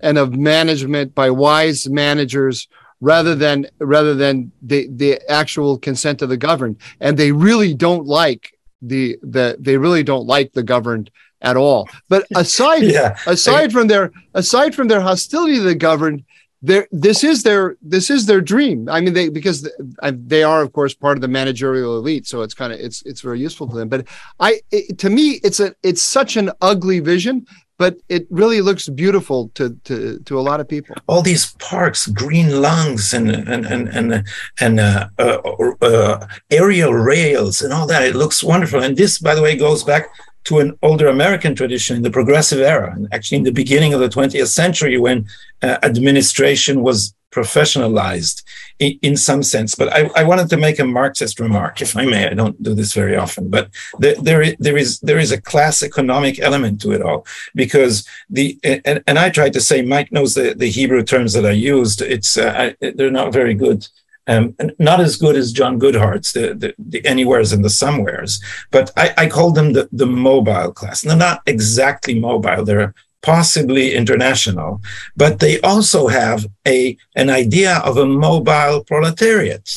[0.00, 2.68] and of management by wise managers
[3.00, 8.06] rather than rather than the the actual consent of the governed and they really don't
[8.06, 11.10] like the the they really don't like the governed
[11.40, 11.88] at all.
[12.08, 13.16] But aside yeah.
[13.26, 16.24] aside from their aside from their hostility to the governed,
[16.62, 18.88] there this is their this is their dream.
[18.88, 19.68] I mean, they because
[20.12, 23.20] they are of course part of the managerial elite, so it's kind of it's it's
[23.20, 23.88] very useful to them.
[23.88, 24.06] But
[24.40, 27.46] I it, to me, it's a it's such an ugly vision
[27.78, 30.96] but it really looks beautiful to to to a lot of people.
[31.06, 34.24] All these parks, green lungs, and and and and
[34.60, 35.38] and uh, uh,
[35.82, 38.02] uh, aerial rails, and all that.
[38.02, 38.82] It looks wonderful.
[38.82, 40.08] And this, by the way, goes back
[40.46, 44.00] to an older American tradition in the progressive era, and actually in the beginning of
[44.00, 45.26] the 20th century when
[45.62, 48.42] uh, administration was professionalized
[48.78, 49.74] in, in, some sense.
[49.74, 52.26] But I, I, wanted to make a Marxist remark, if I may.
[52.26, 53.68] I don't do this very often, but
[53.98, 58.58] there, there, there is there is a class economic element to it all because the
[58.64, 62.00] and, and I tried to say Mike knows the, the Hebrew terms that I used.
[62.00, 63.86] It's uh, I, they're not very good.
[64.28, 68.90] Um, not as good as John Goodhart's, the, the, the anywheres and the somewheres, but
[68.96, 71.02] I, I call them the, the mobile class.
[71.02, 72.64] They're not exactly mobile.
[72.64, 74.80] They're possibly international,
[75.16, 79.70] but they also have a, an idea of a mobile proletariat.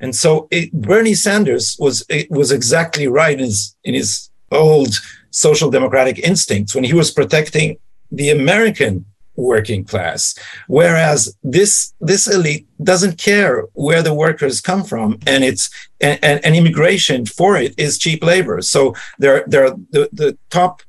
[0.00, 4.94] And so it, Bernie Sanders was, was exactly right in his, in his old
[5.30, 7.76] social democratic instincts when he was protecting
[8.10, 9.04] the American
[9.36, 10.34] working class
[10.66, 15.70] whereas this this elite doesn't care where the workers come from and it's
[16.00, 20.82] and, and, and immigration for it is cheap labor so they're they're the, the top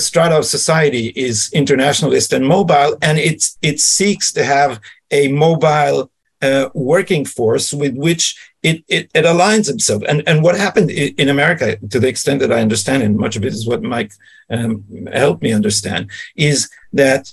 [0.00, 4.80] strata of society is internationalist and mobile, and it's it seeks to have
[5.10, 6.10] a mobile
[6.42, 10.02] uh, working force with which it, it, it, aligns itself.
[10.08, 13.44] And, and what happened in America, to the extent that I understand, and much of
[13.44, 14.12] it is what Mike
[14.50, 17.32] um, helped me understand, is that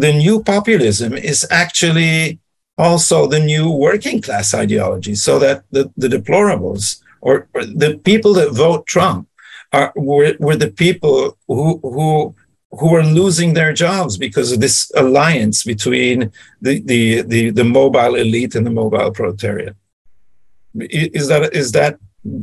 [0.00, 2.38] the new populism is actually
[2.76, 6.84] also the new working class ideology, so that the, the deplorables
[7.20, 9.28] or, or the people that vote Trump
[9.78, 12.34] are, were, were the people who, who,
[12.78, 16.32] who were losing their jobs because of this alliance between
[16.62, 19.76] the, the, the, the mobile elite and the mobile proletariat.
[21.20, 21.98] Is that, is that,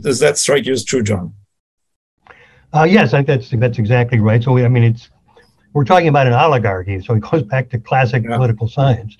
[0.08, 1.34] does that strike you as true, John?
[2.74, 4.44] Uh, yes, I that's, that's exactly right.
[4.44, 5.10] So, I mean, it's,
[5.78, 7.00] we're talking about an oligarchy.
[7.02, 8.36] So it goes back to classic yeah.
[8.36, 9.16] political science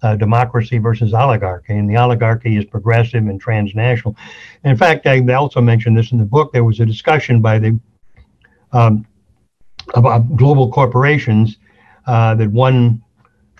[0.00, 1.76] uh, democracy versus oligarchy.
[1.76, 4.16] And the oligarchy is progressive and transnational.
[4.64, 6.54] And in fact, I also mentioned this in the book.
[6.54, 7.78] There was a discussion by the
[8.72, 9.06] um,
[9.94, 11.58] about global corporations
[12.06, 13.02] uh, that one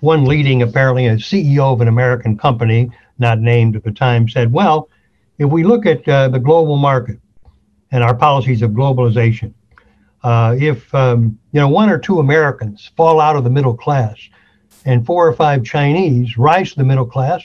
[0.01, 4.51] one leading apparently a CEO of an American company, not named at the time, said,
[4.51, 4.89] "Well,
[5.37, 7.19] if we look at uh, the global market
[7.91, 9.53] and our policies of globalization."
[10.23, 14.19] Uh, if um, you know one or two Americans fall out of the middle class,
[14.85, 17.43] and four or five Chinese rise to the middle class,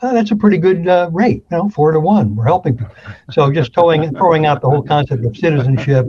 [0.00, 2.36] uh, that's a pretty good uh, rate, you know, four to one.
[2.36, 2.94] We're helping people.
[3.30, 6.08] So just throwing, throwing out the whole concept of citizenship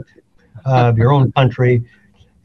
[0.66, 1.82] uh, of your own country.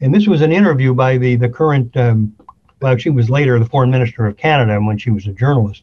[0.00, 2.34] And this was an interview by the, the current, um,
[2.80, 5.82] well, she was later the foreign minister of Canada when she was a journalist,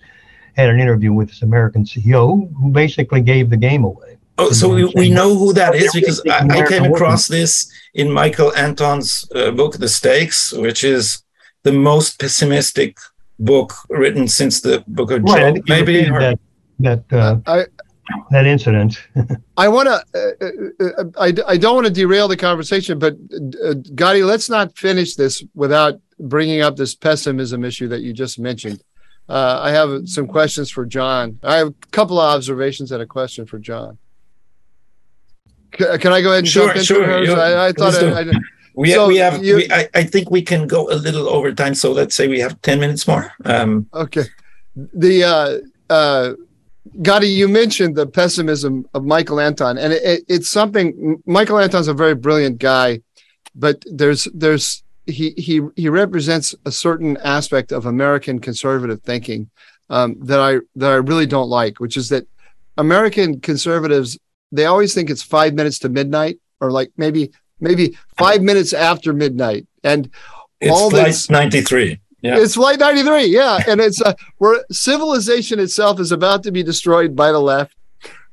[0.58, 4.18] had an interview with this American CEO who basically gave the game away.
[4.40, 8.10] Oh, so we, we know who that is because I, I came across this in
[8.10, 11.24] Michael Anton's uh, book, The Stakes, which is
[11.64, 12.98] the most pessimistic
[13.40, 16.40] book written since the book of right, Job, maybe that
[16.80, 17.66] that uh, I,
[18.32, 19.02] that incident.
[19.58, 19.98] I want to.
[20.16, 23.16] Uh, uh, I I don't want to derail the conversation, but
[23.64, 28.40] uh, Gadi, let's not finish this without bringing up this pessimism issue that you just
[28.40, 28.84] mentioned.
[29.28, 31.40] Uh, I have some questions for John.
[31.44, 34.00] I have a couple of observations and a question for John.
[35.78, 38.32] C- can I go ahead and sure, jump into sure, I, I, thought I, I,
[38.76, 41.52] we, so we have, you, we, I, I, think we can go a little over
[41.52, 41.76] time.
[41.76, 43.34] So let's say we have 10 minutes more.
[43.46, 44.24] Um, okay.
[44.76, 46.34] The, uh, uh,
[47.02, 51.22] Gadi, you mentioned the pessimism of Michael Anton, and it, it, it's something.
[51.26, 53.02] Michael Anton's a very brilliant guy,
[53.56, 59.50] but there's there's he he he represents a certain aspect of American conservative thinking
[59.90, 62.28] um, that I that I really don't like, which is that
[62.78, 64.18] American conservatives
[64.52, 69.14] they always think it's five minutes to midnight, or like maybe maybe five minutes after
[69.14, 70.10] midnight, and
[70.60, 72.00] it's all flight this, 93.
[72.22, 72.38] Yeah.
[72.38, 73.26] It's flight 93.
[73.26, 73.60] Yeah.
[73.68, 77.76] And it's uh, where civilization itself is about to be destroyed by the left.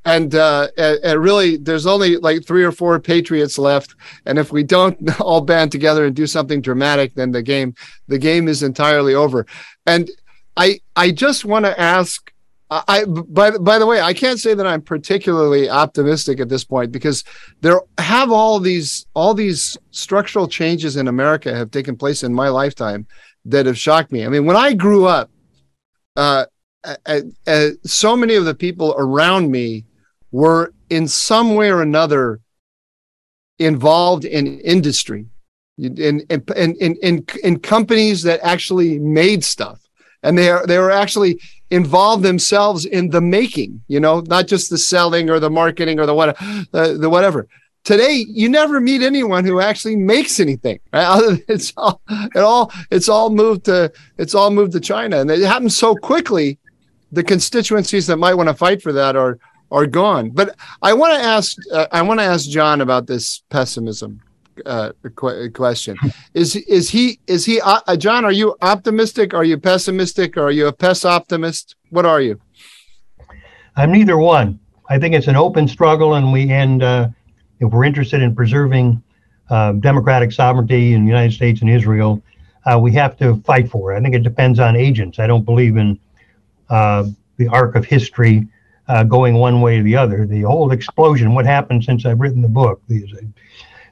[0.05, 3.95] And, uh, and, and really, there's only like three or four patriots left.
[4.25, 7.75] And if we don't all band together and do something dramatic, then the game,
[8.09, 9.47] the game is entirely over.
[9.85, 10.11] And
[10.57, 12.33] I, I just want to ask
[12.69, 16.91] I by by the way, I can't say that I'm particularly optimistic at this point
[16.91, 17.23] because
[17.61, 22.49] there have all these all these structural changes in America have taken place in my
[22.49, 23.07] lifetime
[23.45, 24.27] that have shocked me.
[24.27, 25.31] I mean, when I grew up,
[26.17, 26.47] uh,
[27.85, 29.85] so many of the people around me
[30.33, 32.41] were in some way or another
[33.61, 35.27] involved in industry,
[35.79, 39.87] in in in in, in companies that actually made stuff
[40.27, 41.41] and they are they were actually
[41.71, 46.07] involved themselves in the making you know not just the selling or the marketing or
[46.07, 47.49] the what uh, the whatever.
[47.85, 51.41] Today you never meet anyone who actually makes anything right?
[51.49, 55.21] it's all it all it's all moved to it's all moved to china.
[55.21, 56.59] And it happens so quickly
[57.13, 59.39] the constituencies that might want to fight for that are
[59.71, 60.31] are gone.
[60.31, 64.21] But i want to ask uh, i want to ask john about this pessimism
[64.65, 65.97] uh, qu- question.
[66.35, 68.25] Is is he is he uh, John?
[68.25, 69.35] Are you optimistic?
[69.35, 70.37] Are you pessimistic?
[70.37, 71.77] Are you a pess optimist?
[71.91, 72.41] What are you?
[73.77, 74.59] I'm neither one.
[74.89, 77.09] I think it's an open struggle, and we and uh,
[77.61, 79.03] if we're interested in preserving
[79.51, 82.23] uh, democratic sovereignty in the United States and Israel,
[82.65, 83.99] uh, we have to fight for it.
[83.99, 85.19] I think it depends on agents.
[85.19, 85.99] I don't believe in
[86.69, 87.05] uh,
[87.37, 88.47] the arc of history
[88.89, 90.27] uh, going one way or the other.
[90.27, 93.03] The whole explosion, what happened since I've written the book, I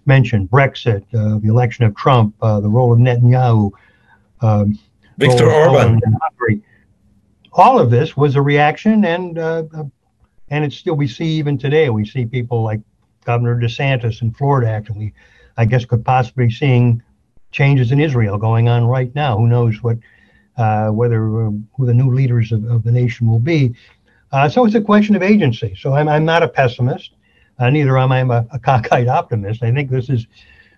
[0.07, 3.71] mentioned, Brexit, uh, the election of Trump, uh, the role of Netanyahu,
[4.41, 4.79] um,
[5.19, 6.01] Viktor Orban.
[7.53, 9.85] All of this was a reaction, and uh, uh,
[10.49, 11.89] and it's still we see even today.
[11.89, 12.81] We see people like
[13.25, 14.99] Governor DeSantis in Florida acting.
[14.99, 15.13] We,
[15.57, 17.03] I guess, could possibly seeing
[17.53, 19.39] changes in Israel going on right now.
[19.39, 19.99] Who knows what
[20.57, 23.75] uh, whether um, who the new leaders of, of the nation will be.
[24.33, 25.77] Uh, so it's a question of agency.
[25.79, 27.13] So I'm, I'm not a pessimist.
[27.59, 29.63] Uh, neither am I a, a, cockeyed optimist.
[29.63, 30.27] I think this is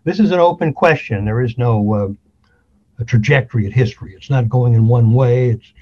[0.04, 1.24] this is an open question.
[1.24, 1.94] There is no
[3.00, 4.14] uh, trajectory at history.
[4.14, 5.50] It's not going in one way.
[5.50, 5.72] It's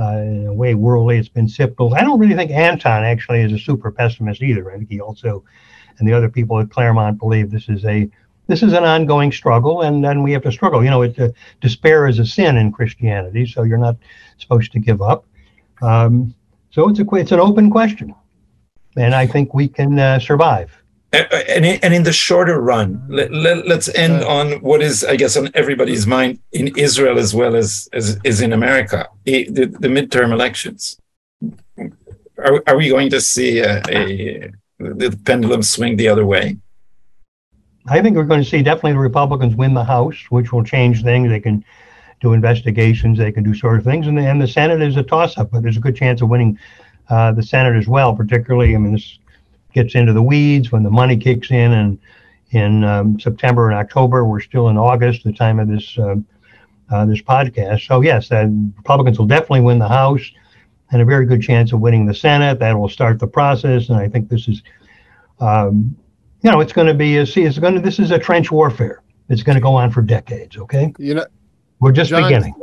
[0.00, 1.18] uh, in a way worldly.
[1.18, 1.94] It's been cyclical.
[1.94, 4.70] I don't really think Anton actually is a super pessimist either.
[4.70, 5.44] I think he also
[5.98, 8.10] and the other people at Claremont believe this is a
[8.48, 10.82] this is an ongoing struggle, and then we have to struggle.
[10.82, 11.28] You know, it, uh,
[11.60, 13.96] despair is a sin in Christianity, so you're not
[14.36, 15.24] supposed to give up.
[15.80, 16.34] Um,
[16.70, 18.14] so it's a it's an open question,
[18.96, 20.70] and I think we can uh, survive.
[21.12, 25.36] And, and in the shorter run, let, let, us end on what is, I guess,
[25.36, 29.88] on everybody's mind in Israel as well as as is in America, the, the, the
[29.88, 30.98] midterm elections.
[32.38, 36.56] Are, are we going to see a, a the pendulum swing the other way?
[37.88, 41.02] I think we're going to see definitely the Republicans win the House, which will change
[41.02, 41.28] things.
[41.28, 41.64] They can
[42.20, 44.06] do investigations, they can do sort of things.
[44.06, 46.28] And the, and the Senate is a toss up, but there's a good chance of
[46.28, 46.58] winning
[47.12, 48.74] uh, the Senate as well, particularly.
[48.74, 49.18] I mean, this
[49.74, 51.98] gets into the weeds when the money kicks in and
[52.52, 54.24] in um, September and October.
[54.24, 56.16] We're still in August, the time of this uh,
[56.90, 57.86] uh, this podcast.
[57.86, 58.48] So yes, uh,
[58.78, 60.22] Republicans will definitely win the House,
[60.90, 62.58] and a very good chance of winning the Senate.
[62.60, 64.62] That will start the process, and I think this is,
[65.38, 65.94] um,
[66.40, 67.42] you know, it's going to be a see.
[67.42, 69.02] It's going to this is a trench warfare.
[69.28, 70.56] It's going to go on for decades.
[70.56, 70.94] Okay.
[70.98, 71.26] You know,
[71.78, 72.54] we're just beginning.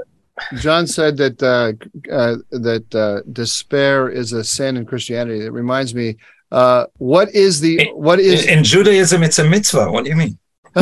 [0.57, 1.73] John said that uh,
[2.11, 5.45] uh, that uh, despair is a sin in Christianity.
[5.45, 6.17] It reminds me,
[6.51, 9.23] uh, what is the what is in, in Judaism?
[9.23, 9.91] It's a mitzvah.
[9.91, 10.37] What do you mean?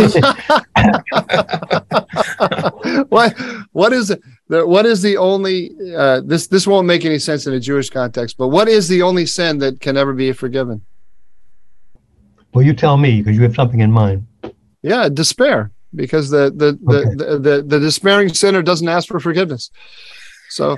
[3.10, 3.34] what
[3.72, 7.54] what is the what is the only uh, this this won't make any sense in
[7.54, 10.82] a Jewish context, but what is the only sin that can ever be forgiven?
[12.54, 14.28] Well, you tell me because you have something in mind.
[14.82, 17.10] Yeah, despair because the the, okay.
[17.16, 19.72] the, the, the, the despairing sinner doesn't ask for forgiveness.
[20.50, 20.78] So,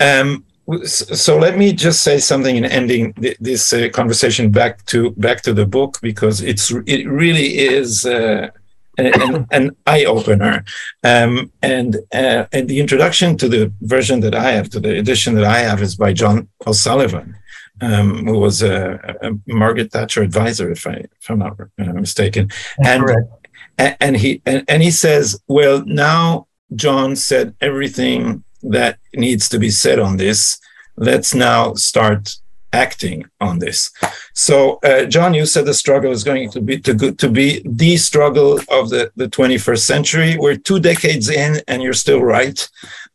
[0.00, 0.44] um,
[0.84, 5.54] so let me just say something in ending this uh, conversation back to back to
[5.54, 8.04] the book because it's it really is.
[8.04, 8.50] Uh,
[8.98, 10.64] an, an, eye opener.
[11.04, 15.36] Um, and uh, and the introduction to the version that I have, to the edition
[15.36, 17.36] that I have, is by John O'Sullivan,
[17.80, 22.48] um, who was a, a, Margaret Thatcher advisor, if I if I'm not uh, mistaken.
[22.48, 23.37] That's and correct
[23.78, 29.70] and he and, and he says well now john said everything that needs to be
[29.70, 30.58] said on this.
[30.96, 32.36] Let's now start
[32.72, 33.90] acting on this.
[34.34, 37.96] So uh, john you said the struggle is going to be to, to be the
[37.96, 40.36] struggle of the, the 21st century.
[40.38, 42.68] We're two decades in and you're still right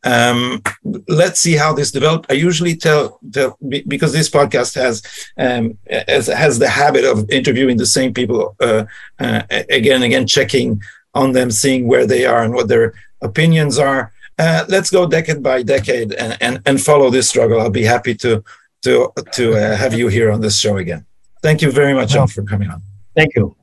[0.03, 0.61] um,
[1.07, 2.27] let's see how this develops.
[2.29, 5.01] I usually tell, tell because this podcast has,
[5.37, 8.85] um, has, has the habit of interviewing the same people uh,
[9.19, 10.81] uh, again and again, checking
[11.13, 14.11] on them, seeing where they are and what their opinions are.
[14.39, 17.61] Uh, let's go decade by decade and, and, and follow this struggle.
[17.61, 18.43] I'll be happy to
[18.81, 21.05] to to uh, have you here on this show again.
[21.41, 22.81] Thank you very much, John, for coming on.
[23.15, 23.55] Thank you.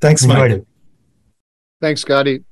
[0.00, 0.64] Thanks, Mike.
[1.80, 2.44] Thanks, Gadi.